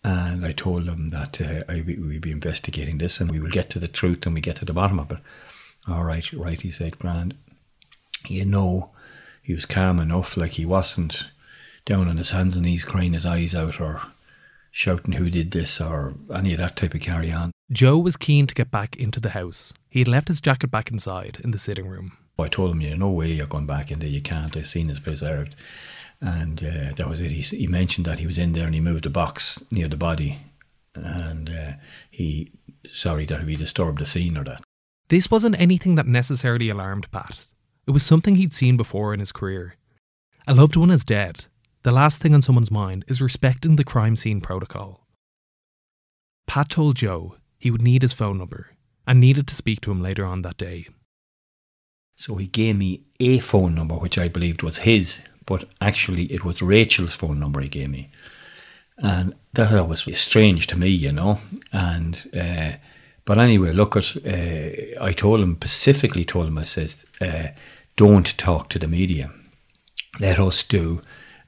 And 0.04 0.46
I 0.46 0.52
told 0.52 0.90
him 0.90 1.10
that 1.10 1.40
uh, 1.40 1.64
I, 1.70 1.82
we'd 1.82 2.20
be 2.20 2.32
investigating 2.32 2.98
this 2.98 3.22
and 3.22 3.32
we 3.32 3.40
will 3.40 3.50
get 3.50 3.70
to 3.72 3.80
the 3.80 3.88
truth 3.88 4.26
and 4.26 4.36
we 4.36 4.42
get 4.42 4.58
to 4.58 4.66
the 4.66 4.74
bottom 4.74 5.00
of 5.00 5.10
it. 5.10 5.20
All 5.88 6.04
right, 6.04 6.32
right, 6.34 6.60
he 6.60 6.70
said, 6.70 7.00
Grand. 7.00 7.34
You 8.28 8.44
know, 8.44 8.92
he 9.42 9.54
was 9.54 9.66
calm 9.66 10.00
enough, 10.00 10.36
like 10.36 10.54
he 10.54 10.66
wasn't 10.66 11.28
down 11.86 12.10
on 12.10 12.18
his 12.18 12.32
hands 12.32 12.58
and 12.58 12.66
knees 12.66 12.84
crying 12.84 13.14
his 13.14 13.26
eyes 13.26 13.56
out 13.56 13.80
or 13.80 14.02
shouting 14.76 15.14
who 15.14 15.30
did 15.30 15.52
this 15.52 15.80
or 15.80 16.16
any 16.34 16.52
of 16.52 16.60
that 16.60 16.76
type 16.76 16.94
of 16.94 17.00
carry 17.00 17.32
on. 17.32 17.50
Joe 17.72 17.98
was 17.98 18.18
keen 18.18 18.46
to 18.46 18.54
get 18.54 18.70
back 18.70 18.98
into 18.98 19.22
the 19.22 19.30
house. 19.30 19.74
He 19.90 20.00
had 20.00 20.08
left 20.10 20.28
his 20.28 20.42
jacket 20.42 20.70
back 20.70 20.92
inside 20.92 21.40
in 21.46 21.52
the 21.52 21.58
sitting 21.58 21.88
room. 21.88 22.18
I 22.38 22.50
told 22.50 22.72
him, 22.72 22.82
"Yeah, 22.82 22.96
no 22.96 23.10
way 23.10 23.32
you're 23.32 23.48
going 23.48 23.66
back 23.66 23.90
in 23.90 24.00
there. 24.00 24.10
You 24.10 24.22
can't. 24.22 24.56
I've 24.58 24.68
seen 24.68 24.90
it's 24.90 25.00
preserved." 25.00 25.56
And 26.20 26.62
uh, 26.62 26.94
that 26.98 27.08
was 27.08 27.22
it. 27.22 27.32
He, 27.32 27.42
he 27.42 27.68
mentioned 27.68 28.06
that 28.06 28.20
he 28.20 28.28
was 28.28 28.38
in 28.38 28.52
there 28.52 28.66
and 28.66 28.76
he 28.76 28.82
moved 28.82 29.06
a 29.06 29.10
box 29.10 29.64
near 29.72 29.88
the 29.88 29.96
body, 29.96 30.40
and 30.94 31.50
uh, 31.50 31.72
he 32.12 32.52
sorry 32.92 33.26
that 33.28 33.48
he 33.48 33.56
disturbed 33.56 34.02
the 34.02 34.06
scene 34.06 34.38
or 34.38 34.44
that. 34.44 34.62
This 35.08 35.32
wasn't 35.32 35.60
anything 35.60 35.96
that 35.96 36.06
necessarily 36.06 36.68
alarmed 36.68 37.10
Pat. 37.12 37.48
It 37.88 37.92
was 37.92 38.04
something 38.04 38.36
he'd 38.36 38.54
seen 38.54 38.76
before 38.76 39.14
in 39.14 39.22
his 39.22 39.32
career. 39.32 39.76
A 40.46 40.54
loved 40.54 40.76
one 40.76 40.92
is 40.92 41.06
dead. 41.06 41.46
The 41.86 41.92
last 41.92 42.20
thing 42.20 42.34
on 42.34 42.42
someone's 42.42 42.72
mind 42.72 43.06
is 43.08 43.22
respecting 43.22 43.76
the 43.76 43.84
crime 43.84 44.16
scene 44.16 44.42
protocol. 44.42 45.06
Pat 46.48 46.70
told 46.70 46.96
Joe 46.96 47.36
he 47.60 47.70
would 47.70 47.84
need 47.84 48.02
his 48.02 48.12
phone 48.12 48.40
number 48.40 48.72
and 49.06 49.20
needed 49.20 49.46
to 49.46 49.54
speak 49.54 49.82
to 49.82 49.92
him 49.92 50.02
later 50.02 50.26
on 50.26 50.42
that 50.42 50.58
day. 50.58 50.88
So 52.16 52.38
he 52.38 52.48
gave 52.48 52.76
me 52.76 53.04
a 53.20 53.38
phone 53.38 53.76
number, 53.76 53.94
which 53.94 54.18
I 54.18 54.30
believed 54.30 54.64
was 54.64 54.80
his, 54.80 55.22
but 55.46 55.70
actually 55.80 56.24
it 56.34 56.44
was 56.44 56.60
Rachel's 56.60 57.14
phone 57.14 57.40
number 57.40 57.62
he 57.62 57.70
gave 57.70 57.92
me. 57.92 58.10
And 58.98 59.36
that 59.54 59.88
was 59.88 60.08
strange 60.18 60.66
to 60.66 60.80
me, 60.80 60.90
you 60.90 61.12
know. 61.12 61.38
And 61.72 62.18
uh, 62.36 62.78
but 63.26 63.38
anyway, 63.38 63.74
look 63.74 63.96
at. 63.96 64.18
Uh, 64.26 65.04
I 65.04 65.14
told 65.16 65.40
him 65.40 65.54
specifically 65.54 66.26
told 66.26 66.48
him 66.48 66.58
I 66.58 66.64
said, 66.64 66.96
uh, 67.22 67.50
don't 67.96 68.36
talk 68.40 68.70
to 68.70 68.80
the 68.80 68.88
media. 68.88 69.30
Let 70.20 70.40
us 70.40 70.64
do 70.64 71.02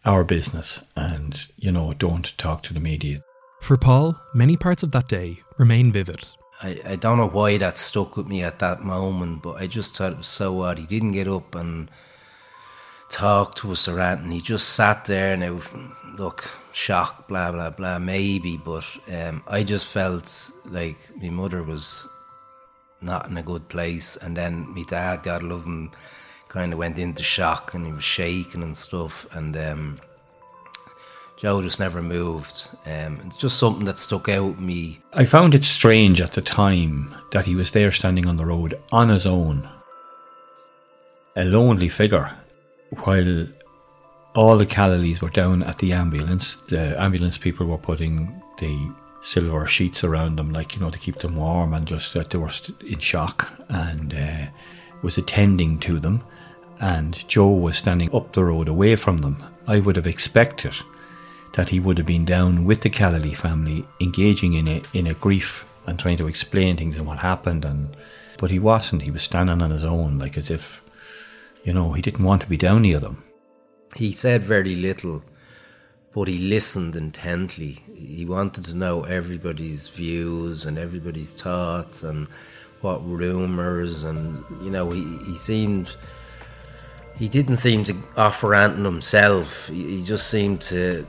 our 0.07 0.23
business, 0.23 0.81
and 0.95 1.47
you 1.57 1.71
know, 1.71 1.93
don't 1.93 2.37
talk 2.37 2.63
to 2.63 2.73
the 2.73 2.79
media. 2.79 3.19
For 3.61 3.77
Paul, 3.77 4.19
many 4.33 4.55
parts 4.57 4.83
of 4.83 4.91
that 4.91 5.07
day 5.07 5.41
remain 5.57 5.91
vivid. 5.91 6.25
I, 6.61 6.79
I 6.85 6.95
don't 6.95 7.17
know 7.17 7.27
why 7.27 7.57
that 7.57 7.77
stuck 7.77 8.17
with 8.17 8.27
me 8.27 8.41
at 8.43 8.59
that 8.59 8.83
moment, 8.83 9.43
but 9.43 9.61
I 9.61 9.67
just 9.67 9.95
thought 9.95 10.13
it 10.13 10.17
was 10.17 10.27
so 10.27 10.61
odd. 10.61 10.79
He 10.79 10.85
didn't 10.85 11.11
get 11.11 11.27
up 11.27 11.53
and 11.53 11.91
talk 13.09 13.55
to 13.55 13.71
us 13.71 13.87
or 13.87 13.99
anything. 13.99 14.31
He 14.31 14.41
just 14.41 14.69
sat 14.69 15.05
there 15.05 15.33
and 15.33 15.41
now, 15.41 15.61
look, 16.17 16.49
shock, 16.71 17.27
blah, 17.27 17.51
blah, 17.51 17.69
blah, 17.69 17.99
maybe. 17.99 18.57
But 18.57 18.85
um, 19.11 19.43
I 19.47 19.63
just 19.63 19.85
felt 19.85 20.51
like 20.65 20.97
my 21.15 21.29
mother 21.29 21.61
was 21.61 22.07
not 23.01 23.29
in 23.29 23.37
a 23.37 23.43
good 23.43 23.69
place. 23.69 24.15
And 24.17 24.35
then 24.35 24.73
my 24.73 24.83
dad, 24.83 25.23
God 25.23 25.43
love 25.43 25.63
him, 25.63 25.91
kind 26.49 26.73
of 26.73 26.79
went 26.79 26.99
into 26.99 27.23
shock 27.23 27.73
and 27.73 27.85
he 27.85 27.91
was 27.91 28.03
shaking 28.03 28.63
and 28.63 28.75
stuff. 28.75 29.27
And 29.31 29.55
um, 29.57 29.97
Joe 31.37 31.61
just 31.61 31.79
never 31.79 32.01
moved. 32.01 32.69
Um, 32.85 33.21
it's 33.25 33.37
just 33.37 33.59
something 33.59 33.85
that 33.85 33.99
stuck 33.99 34.27
out 34.27 34.59
me. 34.59 34.99
I 35.13 35.25
found 35.25 35.53
it 35.53 35.63
strange 35.63 36.19
at 36.19 36.33
the 36.33 36.41
time 36.41 37.15
that 37.31 37.45
he 37.45 37.55
was 37.55 37.71
there 37.71 37.91
standing 37.91 38.27
on 38.27 38.37
the 38.37 38.45
road 38.45 38.79
on 38.91 39.09
his 39.09 39.27
own, 39.27 39.69
a 41.35 41.45
lonely 41.45 41.89
figure, 41.89 42.31
while 43.03 43.47
all 44.33 44.57
the 44.57 44.65
Callalys 44.65 45.21
were 45.21 45.29
down 45.29 45.61
at 45.61 45.77
the 45.77 45.93
ambulance. 45.93 46.55
The 46.69 46.99
ambulance 46.99 47.37
people 47.37 47.67
were 47.67 47.77
putting 47.77 48.41
the 48.59 48.91
silver 49.21 49.67
sheets 49.67 50.03
around 50.03 50.37
them, 50.37 50.51
like 50.51 50.73
you 50.73 50.81
know, 50.81 50.89
to 50.89 50.97
keep 50.97 51.19
them 51.19 51.35
warm, 51.35 51.73
and 51.73 51.85
just 51.85 52.13
that 52.13 52.31
they 52.31 52.39
were 52.39 52.51
in 52.85 52.99
shock, 52.99 53.51
and 53.69 54.13
uh, 54.13 54.47
was 55.03 55.19
attending 55.19 55.79
to 55.81 55.99
them. 55.99 56.23
And 56.79 57.27
Joe 57.27 57.49
was 57.49 57.77
standing 57.77 58.13
up 58.13 58.33
the 58.33 58.43
road 58.43 58.67
away 58.67 58.95
from 58.95 59.19
them. 59.19 59.43
I 59.67 59.79
would 59.79 59.95
have 59.95 60.07
expected 60.07 60.73
that 61.53 61.69
he 61.69 61.79
would 61.79 61.97
have 61.97 62.07
been 62.07 62.25
down 62.25 62.65
with 62.65 62.81
the 62.81 62.89
Callaly 62.89 63.35
family, 63.35 63.85
engaging 63.99 64.53
in 64.53 64.67
a 64.67 64.81
in 64.93 65.07
a 65.07 65.13
grief 65.13 65.65
and 65.85 65.97
trying 65.97 66.17
to 66.17 66.27
explain 66.27 66.77
things 66.77 66.97
and 66.97 67.07
what 67.07 67.19
happened. 67.19 67.65
And 67.65 67.95
but 68.37 68.51
he 68.51 68.59
wasn't. 68.59 69.01
He 69.01 69.11
was 69.11 69.23
standing 69.23 69.61
on 69.61 69.71
his 69.71 69.83
own, 69.83 70.19
like 70.19 70.37
as 70.37 70.51
if, 70.51 70.83
you 71.63 71.73
know, 71.73 71.93
he 71.93 72.01
didn't 72.01 72.25
want 72.25 72.41
to 72.41 72.47
be 72.47 72.57
down 72.57 72.83
near 72.83 72.99
them. 72.99 73.23
He 73.95 74.11
said 74.11 74.43
very 74.43 74.75
little, 74.75 75.23
but 76.13 76.27
he 76.27 76.37
listened 76.37 76.95
intently. 76.95 77.83
He 77.95 78.25
wanted 78.25 78.65
to 78.65 78.75
know 78.75 79.03
everybody's 79.03 79.87
views 79.87 80.65
and 80.65 80.77
everybody's 80.77 81.33
thoughts 81.33 82.03
and 82.03 82.27
what 82.81 83.03
rumours 83.03 84.03
and 84.03 84.43
you 84.61 84.69
know 84.69 84.91
he, 84.91 85.03
he 85.25 85.35
seemed 85.35 85.89
he 87.17 87.27
didn't 87.27 87.57
seem 87.57 87.83
to 87.85 87.95
offer 88.15 88.53
anything 88.53 88.85
himself. 88.85 89.67
He, 89.67 90.03
just 90.03 90.29
seemed 90.29 90.61
to 90.63 91.05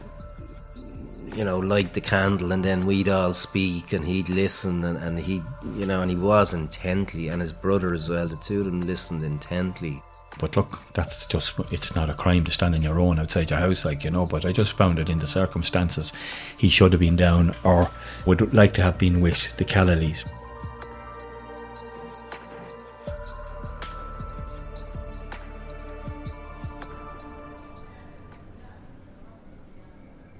you 1.34 1.44
know, 1.44 1.58
light 1.58 1.92
the 1.92 2.00
candle 2.00 2.52
and 2.52 2.64
then 2.64 2.86
we'd 2.86 3.08
all 3.08 3.32
speak 3.32 3.92
and 3.92 4.04
he'd 4.04 4.28
listen 4.28 4.82
and, 4.84 4.98
and 4.98 5.18
he, 5.18 5.42
you 5.76 5.86
know, 5.86 6.02
and 6.02 6.10
he 6.10 6.16
was 6.16 6.52
intently 6.52 7.28
and 7.28 7.40
his 7.40 7.52
brother 7.52 7.94
as 7.94 8.08
well, 8.08 8.26
the 8.26 8.36
two 8.36 8.60
of 8.60 8.66
them 8.66 8.80
listened 8.80 9.22
intently. 9.22 10.02
But 10.40 10.56
look, 10.56 10.80
that's 10.94 11.26
just, 11.26 11.54
it's 11.70 11.94
not 11.94 12.10
a 12.10 12.14
crime 12.14 12.44
to 12.44 12.50
stand 12.50 12.74
on 12.74 12.82
your 12.82 12.98
own 12.98 13.18
outside 13.18 13.50
your 13.50 13.58
house, 13.58 13.84
like, 13.84 14.04
you 14.04 14.10
know, 14.10 14.26
but 14.26 14.44
I 14.44 14.52
just 14.52 14.76
found 14.76 14.98
it 14.98 15.08
in 15.08 15.18
the 15.18 15.26
circumstances 15.26 16.12
he 16.56 16.68
should 16.68 16.92
have 16.92 17.00
been 17.00 17.16
down 17.16 17.54
or 17.64 17.90
would 18.26 18.54
like 18.54 18.74
to 18.74 18.82
have 18.82 18.98
been 18.98 19.20
with 19.20 19.56
the 19.58 19.64
Callalys. 19.64 20.26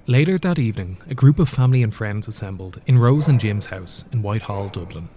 Later 0.09 0.39
that 0.39 0.59
evening, 0.59 0.97
a 1.11 1.15
group 1.15 1.39
of 1.39 1.51
family 1.51 1.83
and 1.83 1.95
friends 1.95 2.29
assembled 2.29 2.81
in 2.87 2.99
Rose 2.99 3.29
and 3.29 3.39
Jim's 3.39 3.67
house 3.67 4.07
in 4.11 4.23
Whitehall, 4.23 4.71
Dublin. 4.71 5.11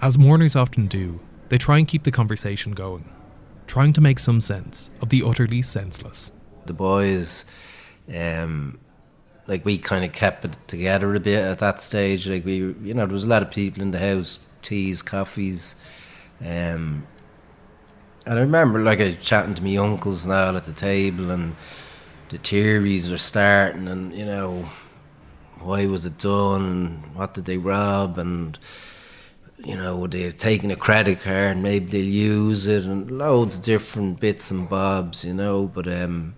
As 0.00 0.18
mourners 0.18 0.56
often 0.56 0.86
do, 0.86 1.20
they 1.50 1.58
try 1.58 1.76
and 1.76 1.86
keep 1.86 2.04
the 2.04 2.10
conversation 2.10 2.72
going, 2.72 3.12
trying 3.66 3.92
to 3.92 4.00
make 4.00 4.18
some 4.18 4.40
sense 4.40 4.88
of 5.02 5.10
the 5.10 5.22
utterly 5.22 5.60
senseless. 5.60 6.32
The 6.64 6.72
boys, 6.72 7.44
um, 8.08 8.78
like 9.48 9.66
we 9.66 9.76
kind 9.76 10.02
of 10.02 10.12
kept 10.12 10.46
it 10.46 10.56
together 10.66 11.14
a 11.14 11.20
bit 11.20 11.44
at 11.44 11.58
that 11.58 11.82
stage. 11.82 12.26
Like 12.26 12.46
we, 12.46 12.54
you 12.54 12.94
know, 12.94 13.04
there 13.04 13.12
was 13.12 13.24
a 13.24 13.28
lot 13.28 13.42
of 13.42 13.50
people 13.50 13.82
in 13.82 13.90
the 13.90 13.98
house, 13.98 14.38
teas, 14.62 15.02
coffees, 15.02 15.76
um, 16.40 17.06
and 18.24 18.38
I 18.38 18.40
remember 18.40 18.82
like 18.82 18.98
I 18.98 19.12
chatting 19.12 19.54
to 19.56 19.62
my 19.62 19.76
uncles 19.76 20.24
now 20.24 20.56
at 20.56 20.64
the 20.64 20.72
table 20.72 21.30
and 21.30 21.54
the 22.28 22.38
theories 22.38 23.12
are 23.12 23.18
starting, 23.18 23.88
and 23.88 24.12
you 24.12 24.24
know, 24.24 24.68
why 25.60 25.86
was 25.86 26.04
it 26.04 26.18
done, 26.18 26.62
and 26.62 27.14
what 27.14 27.34
did 27.34 27.44
they 27.44 27.58
rob, 27.58 28.18
and 28.18 28.58
you 29.58 29.76
know, 29.76 29.96
would 29.96 30.10
they 30.10 30.22
have 30.22 30.36
taken 30.36 30.70
a 30.70 30.76
credit 30.76 31.20
card, 31.20 31.56
maybe 31.56 31.86
they'll 31.86 32.04
use 32.04 32.66
it, 32.66 32.84
and 32.84 33.10
loads 33.10 33.56
of 33.56 33.64
different 33.64 34.20
bits 34.20 34.50
and 34.50 34.68
bobs, 34.68 35.24
you 35.24 35.34
know. 35.34 35.66
But 35.66 35.88
um, 35.88 36.34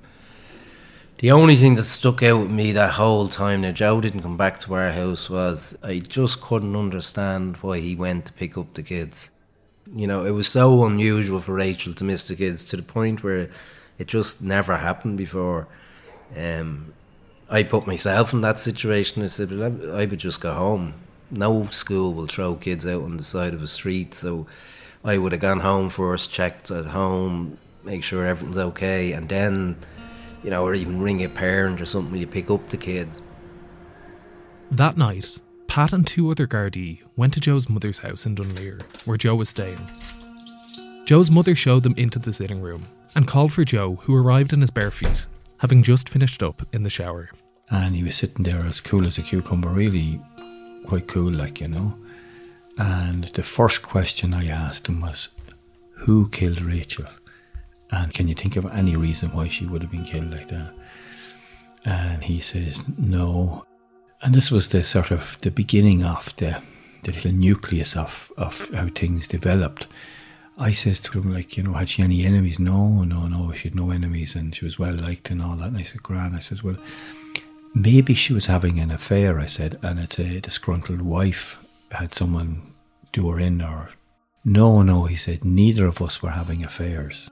the 1.18 1.32
only 1.32 1.56
thing 1.56 1.74
that 1.74 1.84
stuck 1.84 2.22
out 2.22 2.40
with 2.40 2.50
me 2.50 2.72
that 2.72 2.92
whole 2.92 3.28
time, 3.28 3.62
now 3.62 3.72
Joe 3.72 4.00
didn't 4.00 4.22
come 4.22 4.36
back 4.36 4.60
to 4.60 4.74
our 4.74 4.92
house, 4.92 5.28
was 5.28 5.76
I 5.82 5.98
just 5.98 6.40
couldn't 6.40 6.76
understand 6.76 7.56
why 7.56 7.80
he 7.80 7.94
went 7.94 8.26
to 8.26 8.32
pick 8.32 8.56
up 8.56 8.74
the 8.74 8.82
kids. 8.82 9.30
You 9.94 10.06
know, 10.06 10.24
it 10.24 10.30
was 10.30 10.46
so 10.46 10.84
unusual 10.84 11.40
for 11.40 11.54
Rachel 11.54 11.94
to 11.94 12.04
miss 12.04 12.28
the 12.28 12.36
kids 12.36 12.62
to 12.64 12.76
the 12.76 12.82
point 12.82 13.24
where 13.24 13.50
it 13.98 14.06
just 14.06 14.42
never 14.42 14.76
happened 14.76 15.18
before. 15.18 15.66
Um, 16.36 16.92
I 17.50 17.62
put 17.62 17.86
myself 17.86 18.32
in 18.32 18.42
that 18.42 18.60
situation. 18.60 19.22
I 19.22 19.26
said, 19.26 19.50
well, 19.50 19.96
I 19.96 20.04
would 20.06 20.18
just 20.18 20.40
go 20.40 20.52
home. 20.54 20.94
No 21.30 21.68
school 21.70 22.14
will 22.14 22.26
throw 22.26 22.54
kids 22.54 22.86
out 22.86 23.02
on 23.02 23.16
the 23.16 23.22
side 23.22 23.54
of 23.54 23.62
a 23.62 23.66
street, 23.66 24.14
so 24.14 24.46
I 25.04 25.18
would 25.18 25.32
have 25.32 25.40
gone 25.40 25.60
home 25.60 25.90
first, 25.90 26.30
checked 26.30 26.70
at 26.70 26.86
home, 26.86 27.58
make 27.84 28.02
sure 28.04 28.26
everything's 28.26 28.58
okay, 28.58 29.12
and 29.12 29.28
then, 29.28 29.76
you 30.42 30.50
know, 30.50 30.64
or 30.64 30.74
even 30.74 31.00
ring 31.00 31.22
a 31.24 31.28
parent 31.28 31.80
or 31.80 31.86
something. 31.86 32.18
You 32.18 32.26
pick 32.26 32.50
up 32.50 32.68
the 32.68 32.76
kids. 32.76 33.22
That 34.70 34.96
night, 34.96 35.38
Pat 35.66 35.92
and 35.92 36.06
two 36.06 36.30
other 36.30 36.46
Gardaí 36.46 37.00
went 37.16 37.34
to 37.34 37.40
Joe's 37.40 37.68
mother's 37.68 37.98
house 37.98 38.26
in 38.26 38.34
Dunleer, 38.34 38.80
where 39.04 39.16
Joe 39.18 39.34
was 39.34 39.48
staying. 39.48 39.80
Joe's 41.08 41.30
mother 41.30 41.54
showed 41.54 41.84
them 41.84 41.94
into 41.96 42.18
the 42.18 42.34
sitting 42.34 42.60
room 42.60 42.86
and 43.16 43.26
called 43.26 43.54
for 43.54 43.64
Joe, 43.64 43.94
who 44.02 44.14
arrived 44.14 44.52
in 44.52 44.60
his 44.60 44.70
bare 44.70 44.90
feet, 44.90 45.22
having 45.56 45.82
just 45.82 46.06
finished 46.06 46.42
up 46.42 46.66
in 46.74 46.82
the 46.82 46.90
shower. 46.90 47.30
And 47.70 47.96
he 47.96 48.04
was 48.04 48.14
sitting 48.14 48.44
there 48.44 48.62
as 48.66 48.82
cool 48.82 49.06
as 49.06 49.16
a 49.16 49.22
cucumber, 49.22 49.70
really 49.70 50.20
quite 50.84 51.08
cool, 51.08 51.32
like, 51.32 51.62
you 51.62 51.68
know. 51.68 51.94
And 52.76 53.24
the 53.32 53.42
first 53.42 53.80
question 53.80 54.34
I 54.34 54.48
asked 54.48 54.86
him 54.86 55.00
was, 55.00 55.30
Who 55.92 56.28
killed 56.28 56.60
Rachel? 56.60 57.06
And 57.90 58.12
can 58.12 58.28
you 58.28 58.34
think 58.34 58.56
of 58.56 58.66
any 58.66 58.94
reason 58.94 59.32
why 59.32 59.48
she 59.48 59.64
would 59.64 59.80
have 59.80 59.90
been 59.90 60.04
killed 60.04 60.30
like 60.30 60.48
that? 60.48 60.74
And 61.86 62.22
he 62.22 62.38
says, 62.38 62.84
No. 62.98 63.64
And 64.20 64.34
this 64.34 64.50
was 64.50 64.68
the 64.68 64.84
sort 64.84 65.10
of 65.10 65.38
the 65.40 65.50
beginning 65.50 66.04
of 66.04 66.36
the, 66.36 66.60
the 67.04 67.12
little 67.12 67.32
nucleus 67.32 67.96
of, 67.96 68.30
of 68.36 68.68
how 68.74 68.88
things 68.88 69.26
developed. 69.26 69.86
I 70.60 70.72
says 70.72 70.98
to 71.00 71.20
him, 71.20 71.32
like, 71.32 71.56
you 71.56 71.62
know, 71.62 71.74
had 71.74 71.88
she 71.88 72.02
any 72.02 72.26
enemies? 72.26 72.58
No, 72.58 73.04
no, 73.04 73.28
no, 73.28 73.52
she 73.52 73.68
had 73.68 73.76
no 73.76 73.92
enemies 73.92 74.34
and 74.34 74.54
she 74.54 74.64
was 74.64 74.78
well 74.78 74.94
liked 74.94 75.30
and 75.30 75.40
all 75.40 75.54
that. 75.56 75.68
And 75.68 75.78
I 75.78 75.84
said, 75.84 76.02
Gran, 76.02 76.34
I 76.34 76.40
says, 76.40 76.64
well, 76.64 76.76
maybe 77.74 78.12
she 78.14 78.32
was 78.32 78.46
having 78.46 78.80
an 78.80 78.90
affair, 78.90 79.38
I 79.38 79.46
said, 79.46 79.78
and 79.82 80.00
it's 80.00 80.18
a 80.18 80.40
disgruntled 80.40 81.02
wife 81.02 81.58
had 81.92 82.10
someone 82.10 82.74
do 83.12 83.30
her 83.30 83.38
in 83.38 83.62
or. 83.62 83.90
No, 84.44 84.82
no, 84.82 85.04
he 85.04 85.16
said, 85.16 85.44
neither 85.44 85.86
of 85.86 86.02
us 86.02 86.22
were 86.22 86.30
having 86.30 86.64
affairs. 86.64 87.30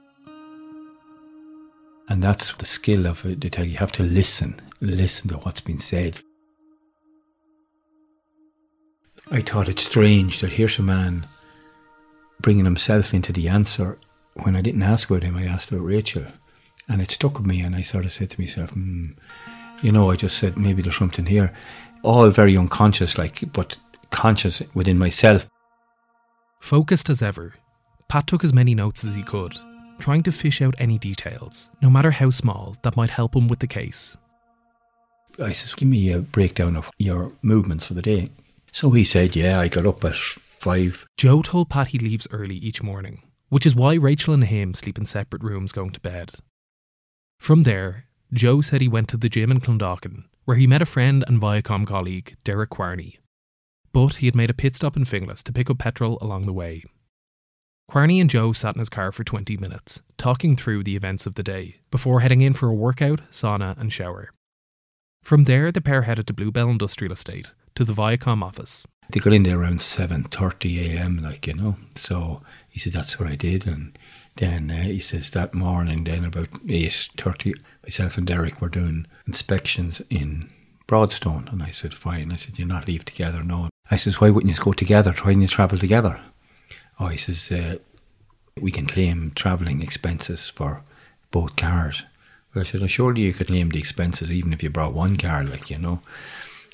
And 2.09 2.23
that's 2.23 2.53
the 2.53 2.65
skill 2.65 3.07
of 3.07 3.25
it. 3.25 3.41
They 3.41 3.49
tell 3.49 3.65
you, 3.65 3.71
you 3.71 3.77
have 3.77 3.91
to 3.93 4.03
listen, 4.03 4.61
listen 4.79 5.29
to 5.29 5.37
what's 5.37 5.59
been 5.59 5.79
said. 5.79 6.19
I 9.31 9.41
thought 9.41 9.67
it 9.67 9.79
strange 9.79 10.39
that 10.39 10.53
here's 10.53 10.79
a 10.79 10.83
man 10.83 11.27
bringing 12.41 12.65
himself 12.65 13.13
into 13.13 13.33
the 13.33 13.47
answer. 13.47 13.97
When 14.35 14.55
I 14.55 14.61
didn't 14.61 14.83
ask 14.83 15.09
about 15.09 15.23
him, 15.23 15.35
I 15.35 15.45
asked 15.45 15.71
about 15.71 15.85
Rachel. 15.85 16.25
And 16.89 17.01
it 17.01 17.11
stuck 17.11 17.37
with 17.37 17.47
me, 17.47 17.61
and 17.61 17.75
I 17.75 17.81
sort 17.81 18.05
of 18.05 18.13
said 18.13 18.29
to 18.31 18.41
myself, 18.41 18.69
hmm, 18.71 19.07
you 19.81 19.91
know, 19.91 20.09
I 20.09 20.15
just 20.15 20.37
said, 20.37 20.57
maybe 20.57 20.81
there's 20.81 20.97
something 20.97 21.25
here. 21.25 21.53
All 22.03 22.29
very 22.29 22.57
unconscious, 22.57 23.17
like, 23.17 23.51
but 23.51 23.75
conscious 24.11 24.61
within 24.73 24.97
myself. 24.97 25.47
Focused 26.59 27.09
as 27.09 27.21
ever, 27.21 27.55
Pat 28.07 28.27
took 28.27 28.43
as 28.43 28.53
many 28.53 28.73
notes 28.73 29.03
as 29.03 29.15
he 29.15 29.23
could, 29.23 29.55
trying 29.99 30.23
to 30.23 30.31
fish 30.31 30.61
out 30.61 30.75
any 30.77 30.97
details, 30.97 31.69
no 31.81 31.89
matter 31.89 32.11
how 32.11 32.29
small, 32.29 32.77
that 32.83 32.95
might 32.95 33.09
help 33.09 33.35
him 33.35 33.47
with 33.47 33.59
the 33.59 33.67
case. 33.67 34.15
I 35.39 35.51
said, 35.51 35.75
give 35.75 35.89
me 35.89 36.11
a 36.11 36.19
breakdown 36.19 36.75
of 36.75 36.89
your 36.97 37.31
movements 37.41 37.85
for 37.85 37.93
the 37.93 38.01
day. 38.01 38.29
So 38.71 38.91
he 38.91 39.03
said, 39.03 39.35
yeah, 39.35 39.59
I 39.59 39.67
got 39.67 39.85
up 39.85 40.03
at 40.05 40.15
five. 40.67 41.07
Joe 41.15 41.41
told 41.41 41.69
Pat 41.69 41.87
he 41.87 41.99
leaves 41.99 42.27
early 42.29 42.57
each 42.57 42.83
morning, 42.83 43.21
which 43.47 43.65
is 43.65 43.73
why 43.73 43.93
Rachel 43.95 44.33
and 44.33 44.43
him 44.43 44.73
sleep 44.73 44.97
in 44.97 45.05
separate 45.05 45.41
rooms 45.41 45.71
going 45.71 45.91
to 45.91 45.99
bed. 46.01 46.33
From 47.39 47.63
there, 47.63 48.07
Joe 48.33 48.59
said 48.59 48.81
he 48.81 48.89
went 48.89 49.07
to 49.09 49.17
the 49.17 49.29
gym 49.29 49.49
in 49.49 49.61
Clondalkin, 49.61 50.25
where 50.43 50.57
he 50.57 50.67
met 50.67 50.81
a 50.81 50.85
friend 50.85 51.23
and 51.25 51.39
Viacom 51.39 51.87
colleague, 51.87 52.35
Derek 52.43 52.71
Quarney. 52.71 53.19
But 53.93 54.15
he 54.15 54.25
had 54.25 54.35
made 54.35 54.49
a 54.49 54.53
pit 54.53 54.75
stop 54.75 54.97
in 54.97 55.05
Finglas 55.05 55.41
to 55.43 55.53
pick 55.53 55.69
up 55.69 55.77
petrol 55.77 56.17
along 56.19 56.45
the 56.45 56.53
way. 56.53 56.83
Quarney 57.89 58.19
and 58.19 58.29
Joe 58.29 58.51
sat 58.51 58.75
in 58.75 58.79
his 58.79 58.89
car 58.89 59.13
for 59.13 59.23
20 59.23 59.55
minutes, 59.55 60.01
talking 60.17 60.57
through 60.57 60.83
the 60.83 60.97
events 60.97 61.25
of 61.25 61.35
the 61.35 61.43
day, 61.43 61.77
before 61.91 62.19
heading 62.19 62.41
in 62.41 62.53
for 62.53 62.67
a 62.67 62.73
workout, 62.75 63.21
sauna, 63.31 63.79
and 63.79 63.93
shower. 63.93 64.31
From 65.23 65.45
there, 65.45 65.71
the 65.71 65.79
pair 65.79 66.01
headed 66.01 66.27
to 66.27 66.33
Bluebell 66.33 66.69
Industrial 66.69 67.13
Estate, 67.13 67.51
to 67.75 67.85
the 67.85 67.93
Viacom 67.93 68.43
office, 68.43 68.83
they 69.09 69.19
got 69.19 69.33
in 69.33 69.43
there 69.43 69.59
around 69.59 69.79
7.30 69.79 70.95
a.m., 70.95 71.23
like, 71.23 71.47
you 71.47 71.53
know. 71.53 71.77
So 71.95 72.41
he 72.69 72.79
said, 72.79 72.93
that's 72.93 73.19
what 73.19 73.29
I 73.29 73.35
did. 73.35 73.65
And 73.65 73.97
then 74.35 74.69
uh, 74.69 74.83
he 74.83 74.99
says 74.99 75.29
that 75.31 75.53
morning, 75.53 76.03
then 76.03 76.25
about 76.25 76.51
8.30, 76.65 77.55
myself 77.83 78.17
and 78.17 78.27
Derek 78.27 78.61
were 78.61 78.69
doing 78.69 79.07
inspections 79.25 80.01
in 80.09 80.51
Broadstone. 80.87 81.49
And 81.51 81.63
I 81.63 81.71
said, 81.71 81.93
fine. 81.93 82.31
I 82.31 82.35
said, 82.35 82.59
you're 82.59 82.67
not 82.67 82.87
leave 82.87 83.05
together, 83.05 83.43
no. 83.43 83.69
I 83.89 83.95
says, 83.95 84.19
why 84.19 84.29
wouldn't 84.29 84.55
you 84.55 84.61
go 84.63 84.73
together? 84.73 85.11
Why 85.11 85.33
don't 85.33 85.41
you 85.41 85.47
travel 85.47 85.77
together? 85.77 86.19
Oh, 86.99 87.07
he 87.07 87.17
says, 87.17 87.51
uh, 87.51 87.77
we 88.59 88.71
can 88.71 88.87
claim 88.87 89.31
travelling 89.35 89.81
expenses 89.81 90.49
for 90.49 90.81
both 91.31 91.55
cars. 91.55 92.03
I 92.55 92.63
said, 92.63 92.81
well, 92.81 92.87
surely 92.87 93.21
you 93.21 93.33
could 93.33 93.47
claim 93.47 93.69
the 93.69 93.79
expenses 93.79 94.31
even 94.31 94.51
if 94.51 94.63
you 94.63 94.69
brought 94.69 94.93
one 94.93 95.15
car, 95.17 95.43
like, 95.43 95.69
you 95.69 95.77
know. 95.77 96.01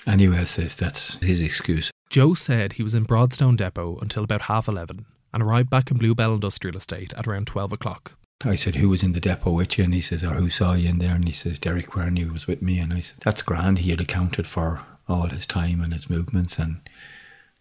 Anyway, 0.07 0.37
I 0.37 0.43
says, 0.45 0.75
that's 0.75 1.15
his 1.15 1.41
excuse. 1.41 1.92
Joe 2.13 2.35
said 2.35 2.73
he 2.73 2.83
was 2.83 2.93
in 2.93 3.05
Broadstone 3.05 3.55
Depot 3.55 3.97
until 3.99 4.23
about 4.23 4.43
half 4.43 4.67
11 4.67 5.07
and 5.33 5.41
arrived 5.41 5.71
back 5.71 5.89
in 5.89 5.97
Bluebell 5.97 6.35
Industrial 6.35 6.77
Estate 6.77 7.11
at 7.13 7.25
around 7.25 7.47
12 7.47 7.71
o'clock. 7.71 8.11
I 8.43 8.55
said, 8.55 8.75
Who 8.75 8.89
was 8.89 9.01
in 9.01 9.13
the 9.13 9.19
depot 9.19 9.49
with 9.49 9.79
you? 9.79 9.85
And 9.85 9.95
he 9.95 10.01
says, 10.01 10.23
Or 10.23 10.35
who 10.35 10.51
saw 10.51 10.73
you 10.73 10.89
in 10.89 10.99
there? 10.99 11.15
And 11.15 11.25
he 11.25 11.33
says, 11.33 11.57
Derek 11.57 11.87
Quarney 11.87 12.31
was 12.31 12.45
with 12.45 12.61
me. 12.61 12.77
And 12.77 12.93
I 12.93 12.99
said, 12.99 13.17
That's 13.23 13.41
grand. 13.41 13.79
He 13.79 13.89
had 13.89 13.99
accounted 13.99 14.45
for 14.45 14.81
all 15.07 15.29
his 15.29 15.47
time 15.47 15.81
and 15.81 15.91
his 15.91 16.07
movements, 16.07 16.59
and 16.59 16.87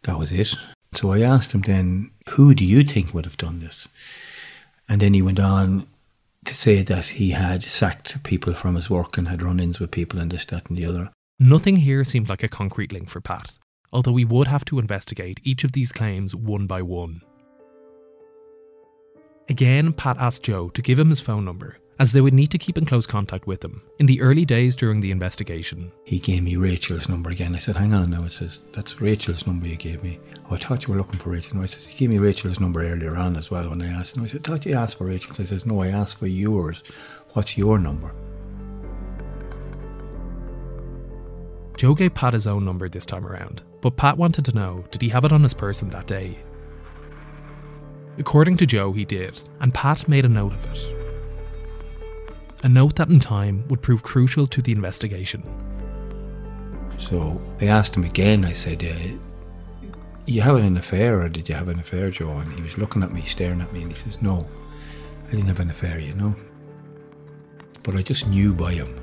that 0.02 0.18
was 0.18 0.30
it. 0.30 0.54
So 0.92 1.12
I 1.12 1.22
asked 1.22 1.52
him 1.52 1.62
then, 1.62 2.10
Who 2.28 2.52
do 2.52 2.62
you 2.62 2.84
think 2.84 3.14
would 3.14 3.24
have 3.24 3.38
done 3.38 3.60
this? 3.60 3.88
And 4.86 5.00
then 5.00 5.14
he 5.14 5.22
went 5.22 5.40
on 5.40 5.86
to 6.44 6.54
say 6.54 6.82
that 6.82 7.06
he 7.06 7.30
had 7.30 7.62
sacked 7.62 8.22
people 8.22 8.52
from 8.52 8.74
his 8.74 8.90
work 8.90 9.16
and 9.16 9.28
had 9.28 9.40
run 9.40 9.60
ins 9.60 9.80
with 9.80 9.92
people 9.92 10.20
and 10.20 10.30
this, 10.30 10.44
that, 10.44 10.68
and 10.68 10.76
the 10.76 10.84
other. 10.84 11.08
Nothing 11.38 11.76
here 11.76 12.04
seemed 12.04 12.28
like 12.28 12.42
a 12.42 12.48
concrete 12.48 12.92
link 12.92 13.08
for 13.08 13.22
Pat 13.22 13.54
although 13.92 14.12
we 14.12 14.24
would 14.24 14.48
have 14.48 14.64
to 14.66 14.78
investigate 14.78 15.40
each 15.44 15.64
of 15.64 15.72
these 15.72 15.92
claims 15.92 16.34
one 16.34 16.66
by 16.66 16.82
one. 16.82 17.22
Again, 19.48 19.92
Pat 19.92 20.16
asked 20.18 20.44
Joe 20.44 20.68
to 20.70 20.82
give 20.82 20.98
him 20.98 21.10
his 21.10 21.20
phone 21.20 21.44
number, 21.44 21.76
as 21.98 22.12
they 22.12 22.20
would 22.20 22.32
need 22.32 22.50
to 22.52 22.58
keep 22.58 22.78
in 22.78 22.86
close 22.86 23.06
contact 23.06 23.46
with 23.46 23.62
him 23.62 23.82
in 23.98 24.06
the 24.06 24.20
early 24.20 24.44
days 24.44 24.76
during 24.76 25.00
the 25.00 25.10
investigation. 25.10 25.92
He 26.04 26.18
gave 26.18 26.42
me 26.42 26.56
Rachel's 26.56 27.08
number 27.08 27.30
again. 27.30 27.54
I 27.54 27.58
said, 27.58 27.76
Hang 27.76 27.92
on 27.92 28.10
now. 28.10 28.24
It 28.24 28.32
says, 28.32 28.60
That's 28.72 29.00
Rachel's 29.00 29.46
number 29.46 29.66
you 29.66 29.76
gave 29.76 30.02
me. 30.02 30.18
Oh, 30.50 30.54
I 30.54 30.58
thought 30.58 30.86
you 30.86 30.92
were 30.92 30.98
looking 30.98 31.18
for 31.18 31.30
Rachel. 31.30 31.56
No, 31.56 31.62
I 31.62 31.66
said, 31.66 31.92
You 31.92 31.98
gave 31.98 32.10
me 32.10 32.18
Rachel's 32.18 32.60
number 32.60 32.82
earlier 32.84 33.16
on 33.16 33.36
as 33.36 33.50
well 33.50 33.68
when 33.68 33.82
I 33.82 33.88
asked. 33.88 34.16
And 34.16 34.24
I 34.24 34.28
said, 34.28 34.40
I 34.44 34.48
thought 34.48 34.66
you 34.66 34.74
asked 34.74 34.98
for 34.98 35.06
Rachel's. 35.06 35.40
I 35.40 35.44
says, 35.44 35.66
No, 35.66 35.82
I 35.82 35.88
asked 35.88 36.18
for 36.18 36.26
yours. 36.26 36.82
What's 37.34 37.58
your 37.58 37.78
number? 37.78 38.12
Joe 41.76 41.94
gave 41.94 42.14
Pat 42.14 42.34
his 42.34 42.46
own 42.46 42.64
number 42.64 42.88
this 42.88 43.06
time 43.06 43.26
around, 43.26 43.62
but 43.80 43.96
Pat 43.96 44.16
wanted 44.16 44.44
to 44.44 44.54
know 44.54 44.84
did 44.90 45.02
he 45.02 45.08
have 45.08 45.24
it 45.24 45.32
on 45.32 45.42
his 45.42 45.54
person 45.54 45.90
that 45.90 46.06
day? 46.06 46.38
According 48.18 48.58
to 48.58 48.66
Joe, 48.66 48.92
he 48.92 49.04
did, 49.04 49.42
and 49.60 49.72
Pat 49.72 50.06
made 50.06 50.24
a 50.24 50.28
note 50.28 50.52
of 50.52 50.64
it. 50.66 50.88
A 52.62 52.68
note 52.68 52.96
that 52.96 53.08
in 53.08 53.18
time 53.18 53.64
would 53.68 53.82
prove 53.82 54.02
crucial 54.02 54.46
to 54.46 54.62
the 54.62 54.72
investigation. 54.72 55.42
So 56.98 57.40
I 57.60 57.66
asked 57.66 57.96
him 57.96 58.04
again, 58.04 58.44
I 58.44 58.52
said, 58.52 58.84
uh, 58.84 59.16
You 60.26 60.42
having 60.42 60.64
an 60.66 60.76
affair 60.76 61.20
or 61.20 61.28
did 61.28 61.48
you 61.48 61.54
have 61.54 61.68
an 61.68 61.80
affair, 61.80 62.10
Joe? 62.10 62.30
And 62.38 62.52
he 62.52 62.62
was 62.62 62.78
looking 62.78 63.02
at 63.02 63.12
me, 63.12 63.24
staring 63.24 63.60
at 63.60 63.72
me, 63.72 63.82
and 63.82 63.90
he 63.90 63.98
says, 63.98 64.20
No, 64.22 64.46
I 65.26 65.30
didn't 65.32 65.48
have 65.48 65.60
an 65.60 65.70
affair, 65.70 65.98
you 65.98 66.14
know. 66.14 66.36
But 67.82 67.96
I 67.96 68.02
just 68.02 68.28
knew 68.28 68.52
by 68.52 68.74
him, 68.74 69.00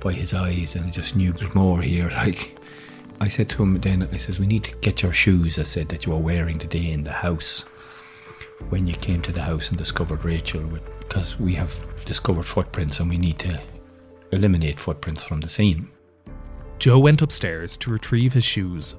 by 0.00 0.12
his 0.12 0.34
eyes, 0.34 0.74
and 0.74 0.86
I 0.86 0.90
just 0.90 1.16
knew 1.16 1.32
there's 1.32 1.54
more 1.54 1.80
here. 1.82 2.10
Like, 2.16 2.58
I 3.22 3.28
said 3.28 3.50
to 3.50 3.62
him 3.62 3.78
then, 3.80 4.08
I 4.12 4.16
says, 4.16 4.38
We 4.38 4.46
need 4.46 4.64
to 4.64 4.76
get 4.78 5.02
your 5.02 5.12
shoes, 5.12 5.58
I 5.58 5.64
said, 5.64 5.90
that 5.90 6.06
you 6.06 6.12
were 6.12 6.18
wearing 6.18 6.58
today 6.58 6.90
in 6.90 7.04
the 7.04 7.12
house 7.12 7.68
when 8.70 8.86
you 8.86 8.94
came 8.94 9.20
to 9.22 9.32
the 9.32 9.42
house 9.42 9.68
and 9.68 9.78
discovered 9.78 10.24
Rachel, 10.24 10.62
because 11.00 11.38
we 11.38 11.54
have 11.54 11.74
discovered 12.04 12.46
footprints 12.46 13.00
and 13.00 13.10
we 13.10 13.18
need 13.18 13.38
to 13.40 13.60
eliminate 14.32 14.80
footprints 14.80 15.22
from 15.22 15.40
the 15.40 15.48
scene. 15.48 15.90
Joe 16.78 16.98
went 16.98 17.20
upstairs 17.20 17.76
to 17.78 17.90
retrieve 17.90 18.32
his 18.32 18.44
shoes. 18.44 18.94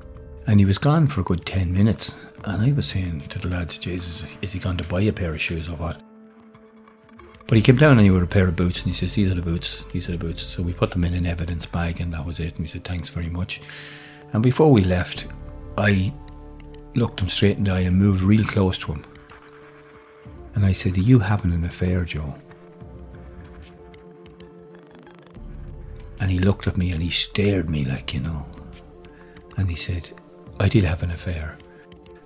And 0.48 0.60
he 0.60 0.66
was 0.66 0.78
gone 0.78 1.08
for 1.08 1.22
a 1.22 1.24
good 1.24 1.46
10 1.46 1.72
minutes. 1.72 2.16
And 2.44 2.62
I 2.62 2.72
was 2.72 2.88
saying 2.88 3.28
to 3.30 3.40
the 3.40 3.48
lads, 3.48 3.78
Jesus, 3.78 4.24
is 4.42 4.54
he 4.54 4.60
going 4.60 4.78
to 4.78 4.84
buy 4.84 5.02
a 5.02 5.14
pair 5.14 5.34
of 5.34 5.42
shoes 5.42 5.70
or 5.70 5.76
what? 5.78 6.02
But 7.48 7.58
he 7.58 7.62
came 7.62 7.76
down 7.76 7.98
and 7.98 8.02
he 8.02 8.10
with 8.10 8.24
a 8.24 8.28
pair 8.28 8.48
of 8.48 8.56
boots 8.56 8.80
and 8.80 8.88
he 8.88 8.94
says, 8.94 9.14
These 9.14 9.32
are 9.32 9.36
the 9.36 9.42
boots, 9.42 9.86
these 9.92 10.08
are 10.08 10.14
the 10.14 10.18
boots. 10.18 10.44
So 10.44 10.64
we 10.64 10.74
put 10.74 10.92
them 10.92 11.04
in 11.04 11.14
an 11.14 11.26
evidence 11.26 11.66
bag 11.66 12.00
and 12.00 12.14
that 12.14 12.26
was 12.26 12.40
it. 12.40 12.56
And 12.56 12.60
we 12.60 12.68
said, 12.68 12.84
Thanks 12.84 13.10
very 13.10 13.30
much. 13.30 13.62
And 14.34 14.42
before 14.42 14.72
we 14.72 14.84
left, 14.84 15.28
I 15.78 16.14
looked 16.96 17.20
him 17.20 17.30
straight 17.30 17.58
in 17.58 17.66
the 17.66 17.72
eye 17.72 17.80
and 17.82 17.98
moved 17.98 18.22
real 18.22 18.44
close 18.44 18.78
to 18.80 18.94
him. 18.94 19.06
And 20.56 20.66
I 20.66 20.74
said, 20.74 20.98
Are 20.98 21.02
you 21.02 21.20
having 21.20 21.54
an 21.54 21.66
affair, 21.66 22.06
Joe? 22.06 22.36
And 26.22 26.30
he 26.30 26.40
looked 26.40 26.68
at 26.68 26.78
me 26.78 26.92
and 26.92 27.02
he 27.02 27.10
stared 27.10 27.70
me 27.70 27.84
like, 27.84 28.14
you 28.14 28.20
know. 28.20 28.46
And 29.58 29.70
he 29.70 29.76
said, 29.76 30.12
I 30.60 30.70
did 30.70 30.86
have 30.86 31.02
an 31.02 31.12
affair, 31.12 31.58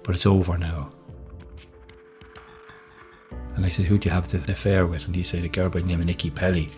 but 0.04 0.16
it's 0.16 0.26
over 0.26 0.58
now. 0.58 0.92
And 3.56 3.66
I 3.66 3.70
said, 3.70 3.86
Who'd 3.86 4.06
you 4.06 4.12
have 4.12 4.30
the 4.30 4.52
affair 4.52 4.86
with? 4.86 5.06
And 5.06 5.16
he 5.16 5.24
said, 5.24 5.44
A 5.44 5.50
girl 5.50 5.70
by 5.70 5.80
the 5.80 5.88
name 5.88 6.02
of 6.02 6.08
Nikki 6.08 6.30
Pelly. 6.30 6.72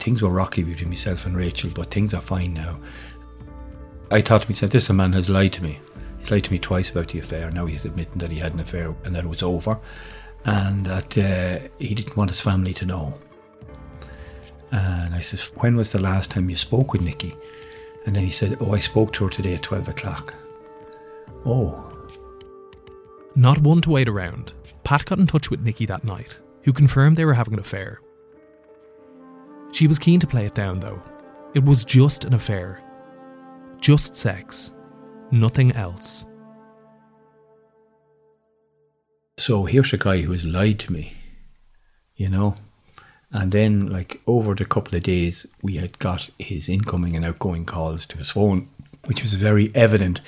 Things 0.00 0.22
were 0.22 0.28
rocky 0.28 0.62
between 0.62 0.90
myself 0.90 1.26
and 1.26 1.36
Rachel, 1.36 1.70
but 1.74 1.90
things 1.90 2.14
are 2.14 2.20
fine 2.20 2.54
now. 2.54 2.78
I 4.10 4.22
thought 4.22 4.42
to 4.42 4.50
myself, 4.50 4.72
This 4.72 4.90
man 4.90 5.12
has 5.14 5.28
lied 5.28 5.52
to 5.54 5.62
me. 5.62 5.80
He's 6.20 6.30
lied 6.30 6.44
to 6.44 6.52
me 6.52 6.58
twice 6.58 6.90
about 6.90 7.08
the 7.08 7.18
affair. 7.18 7.50
Now 7.50 7.66
he's 7.66 7.84
admitting 7.84 8.18
that 8.18 8.30
he 8.30 8.38
had 8.38 8.54
an 8.54 8.60
affair 8.60 8.94
and 9.04 9.14
that 9.14 9.24
it 9.24 9.28
was 9.28 9.42
over 9.42 9.78
and 10.44 10.86
that 10.86 11.18
uh, 11.18 11.68
he 11.78 11.94
didn't 11.94 12.16
want 12.16 12.30
his 12.30 12.40
family 12.40 12.72
to 12.74 12.86
know. 12.86 13.14
And 14.70 15.14
I 15.14 15.20
says, 15.20 15.50
When 15.56 15.76
was 15.76 15.92
the 15.92 16.02
last 16.02 16.30
time 16.30 16.50
you 16.50 16.56
spoke 16.56 16.92
with 16.92 17.02
Nikki? 17.02 17.34
And 18.06 18.14
then 18.14 18.24
he 18.24 18.30
said, 18.30 18.56
Oh, 18.60 18.72
I 18.72 18.78
spoke 18.78 19.12
to 19.14 19.24
her 19.24 19.30
today 19.30 19.54
at 19.54 19.62
12 19.62 19.88
o'clock. 19.88 20.34
Oh. 21.44 21.84
Not 23.34 23.58
one 23.58 23.80
to 23.82 23.90
wait 23.90 24.08
around, 24.08 24.52
Pat 24.88 25.04
got 25.04 25.18
in 25.18 25.26
touch 25.26 25.50
with 25.50 25.60
Nikki 25.60 25.84
that 25.84 26.02
night, 26.02 26.38
who 26.62 26.72
confirmed 26.72 27.14
they 27.18 27.26
were 27.26 27.34
having 27.34 27.52
an 27.52 27.60
affair. 27.60 28.00
She 29.70 29.86
was 29.86 29.98
keen 29.98 30.18
to 30.18 30.26
play 30.26 30.46
it 30.46 30.54
down, 30.54 30.80
though. 30.80 31.02
It 31.52 31.62
was 31.62 31.84
just 31.84 32.24
an 32.24 32.32
affair. 32.32 32.82
Just 33.82 34.16
sex. 34.16 34.72
Nothing 35.30 35.72
else. 35.72 36.24
So 39.36 39.66
here's 39.66 39.92
a 39.92 39.98
guy 39.98 40.22
who 40.22 40.32
has 40.32 40.46
lied 40.46 40.78
to 40.78 40.92
me, 40.94 41.12
you 42.16 42.30
know? 42.30 42.54
And 43.30 43.52
then, 43.52 43.90
like, 43.90 44.22
over 44.26 44.54
the 44.54 44.64
couple 44.64 44.96
of 44.96 45.02
days, 45.02 45.44
we 45.60 45.76
had 45.76 45.98
got 45.98 46.30
his 46.38 46.70
incoming 46.70 47.14
and 47.14 47.26
outgoing 47.26 47.66
calls 47.66 48.06
to 48.06 48.16
his 48.16 48.30
phone, 48.30 48.70
which 49.06 49.22
was 49.22 49.34
very 49.34 49.70
evident 49.74 50.20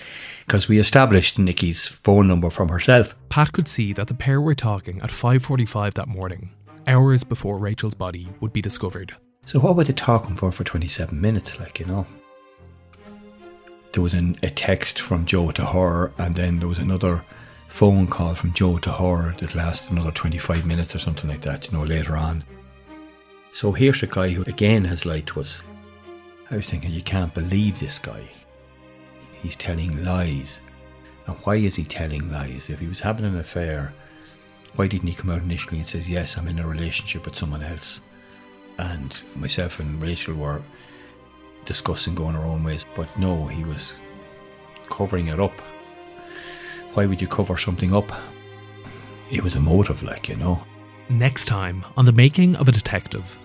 because 0.46 0.68
we 0.68 0.78
established 0.78 1.38
Nikki's 1.38 1.86
phone 1.86 2.26
number 2.26 2.50
from 2.50 2.68
herself. 2.68 3.14
Pat 3.28 3.52
could 3.52 3.68
see 3.68 3.92
that 3.92 4.08
the 4.08 4.14
pair 4.14 4.40
were 4.40 4.54
talking 4.54 5.00
at 5.02 5.10
5:45 5.10 5.94
that 5.94 6.08
morning, 6.08 6.50
hours 6.86 7.24
before 7.24 7.58
Rachel's 7.58 7.94
body 7.94 8.28
would 8.40 8.52
be 8.52 8.62
discovered. 8.62 9.14
So 9.46 9.58
what 9.58 9.76
were 9.76 9.84
they 9.84 9.92
talking 9.92 10.36
for 10.36 10.52
for 10.52 10.64
27 10.64 11.20
minutes, 11.20 11.58
like, 11.58 11.80
you 11.80 11.86
know? 11.86 12.06
There 13.92 14.02
was 14.02 14.14
an, 14.14 14.38
a 14.42 14.50
text 14.50 15.00
from 15.00 15.26
Joe 15.26 15.50
to 15.52 15.66
her, 15.66 16.12
and 16.18 16.36
then 16.36 16.58
there 16.58 16.68
was 16.68 16.78
another 16.78 17.24
phone 17.68 18.06
call 18.06 18.34
from 18.34 18.52
Joe 18.52 18.78
to 18.78 18.92
her 18.92 19.34
that 19.38 19.54
lasted 19.54 19.92
another 19.92 20.10
25 20.10 20.66
minutes 20.66 20.94
or 20.94 20.98
something 20.98 21.28
like 21.28 21.42
that, 21.42 21.66
you 21.66 21.72
know, 21.76 21.84
later 21.84 22.16
on. 22.16 22.44
So 23.52 23.72
here's 23.72 24.02
a 24.02 24.06
guy 24.06 24.30
who 24.30 24.42
again 24.42 24.84
has 24.84 25.06
lied 25.06 25.26
to 25.28 25.40
us. 25.40 25.62
I 26.50 26.56
was 26.56 26.66
thinking, 26.66 26.92
you 26.92 27.02
can't 27.02 27.34
believe 27.34 27.78
this 27.78 27.98
guy. 27.98 28.28
He's 29.42 29.56
telling 29.56 30.04
lies. 30.04 30.60
And 31.26 31.36
why 31.38 31.56
is 31.56 31.76
he 31.76 31.84
telling 31.84 32.30
lies? 32.30 32.70
If 32.70 32.80
he 32.80 32.86
was 32.86 33.00
having 33.00 33.24
an 33.24 33.38
affair, 33.38 33.92
why 34.76 34.86
didn't 34.86 35.08
he 35.08 35.14
come 35.14 35.30
out 35.30 35.42
initially 35.42 35.78
and 35.78 35.86
says, 35.86 36.10
yes, 36.10 36.36
I'm 36.36 36.48
in 36.48 36.58
a 36.58 36.66
relationship 36.66 37.24
with 37.24 37.36
someone 37.36 37.62
else? 37.62 38.00
And 38.78 39.16
myself 39.36 39.80
and 39.80 40.02
Rachel 40.02 40.34
were 40.34 40.62
discussing 41.64 42.14
going 42.14 42.36
our 42.36 42.44
own 42.44 42.64
ways. 42.64 42.84
But 42.96 43.16
no, 43.18 43.46
he 43.46 43.64
was 43.64 43.94
covering 44.88 45.28
it 45.28 45.40
up. 45.40 45.52
Why 46.94 47.06
would 47.06 47.20
you 47.20 47.28
cover 47.28 47.56
something 47.56 47.94
up? 47.94 48.10
It 49.30 49.44
was 49.44 49.54
a 49.54 49.60
motive, 49.60 50.02
like, 50.02 50.28
you 50.28 50.36
know. 50.36 50.64
Next 51.08 51.44
time 51.44 51.84
on 51.96 52.04
the 52.04 52.12
making 52.12 52.56
of 52.56 52.68
a 52.68 52.72
detective. 52.72 53.38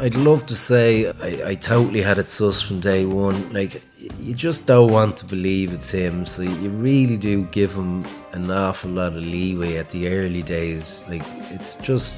I'd 0.00 0.14
love 0.14 0.46
to 0.46 0.54
say 0.54 1.08
I, 1.08 1.50
I 1.50 1.54
totally 1.54 2.02
had 2.02 2.18
it 2.18 2.26
sus 2.26 2.60
from 2.60 2.80
day 2.80 3.04
one. 3.04 3.52
Like, 3.52 3.82
you 3.98 4.34
just 4.34 4.66
don't 4.66 4.92
want 4.92 5.16
to 5.18 5.24
believe 5.24 5.72
it's 5.72 5.90
him, 5.90 6.24
so 6.26 6.42
you 6.42 6.70
really 6.70 7.16
do 7.16 7.44
give 7.44 7.72
him 7.72 8.04
an 8.32 8.50
awful 8.50 8.90
lot 8.90 9.08
of 9.16 9.24
leeway 9.24 9.76
at 9.76 9.90
the 9.90 10.08
early 10.08 10.42
days. 10.42 11.02
Like, 11.08 11.22
it's 11.50 11.74
just 11.76 12.14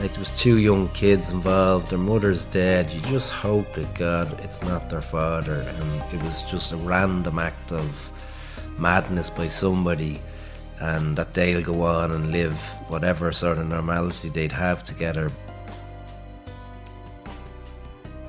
like 0.00 0.10
there 0.10 0.20
was 0.20 0.30
two 0.30 0.58
young 0.58 0.88
kids 0.90 1.30
involved, 1.30 1.90
their 1.90 1.98
mother's 1.98 2.44
dead. 2.46 2.90
You 2.92 3.00
just 3.02 3.30
hope 3.30 3.72
that 3.74 3.94
God 3.94 4.38
it's 4.40 4.62
not 4.62 4.90
their 4.90 5.00
father, 5.00 5.60
and 5.60 6.02
it 6.12 6.22
was 6.22 6.42
just 6.42 6.72
a 6.72 6.76
random 6.76 7.38
act 7.38 7.72
of 7.72 8.12
madness 8.78 9.30
by 9.30 9.48
somebody 9.48 10.20
and 10.80 11.18
that 11.18 11.34
they'll 11.34 11.62
go 11.62 11.82
on 11.82 12.12
and 12.12 12.30
live 12.30 12.56
whatever 12.86 13.32
sort 13.32 13.58
of 13.58 13.66
normality 13.66 14.28
they'd 14.28 14.52
have 14.52 14.84
together. 14.84 15.32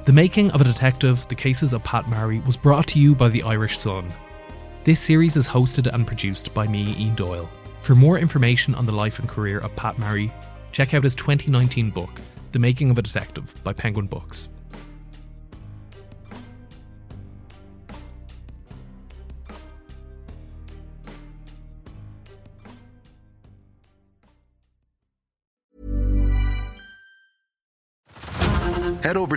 The 0.10 0.14
Making 0.14 0.50
of 0.54 0.62
a 0.62 0.64
Detective 0.64 1.28
The 1.28 1.36
Cases 1.36 1.72
of 1.72 1.84
Pat 1.84 2.10
Marry 2.10 2.40
was 2.40 2.58
brought 2.58 2.88
to 2.88 3.00
you 3.00 3.14
by 3.14 3.30
the 3.30 3.44
Irish 3.44 3.78
Sun. 3.78 4.12
This 4.84 5.00
series 5.00 5.38
is 5.38 5.46
hosted 5.46 5.86
and 5.94 6.08
produced 6.08 6.52
by 6.52 6.66
me, 6.66 6.96
Ian 6.98 7.14
Doyle. 7.14 7.48
For 7.82 7.94
more 7.94 8.18
information 8.18 8.74
on 8.74 8.88
the 8.88 8.92
life 8.92 9.20
and 9.20 9.30
career 9.30 9.60
of 9.60 9.76
Pat 9.76 10.00
Marry, 10.00 10.34
check 10.72 10.96
out 10.96 11.04
his 11.04 11.14
2019 11.14 11.92
book, 11.92 12.10
The 12.54 12.58
Making 12.58 12.90
of 12.90 12.98
a 12.98 13.04
Detective 13.04 13.54
by 13.64 13.72
Penguin 13.72 14.08
Books. 14.08 14.48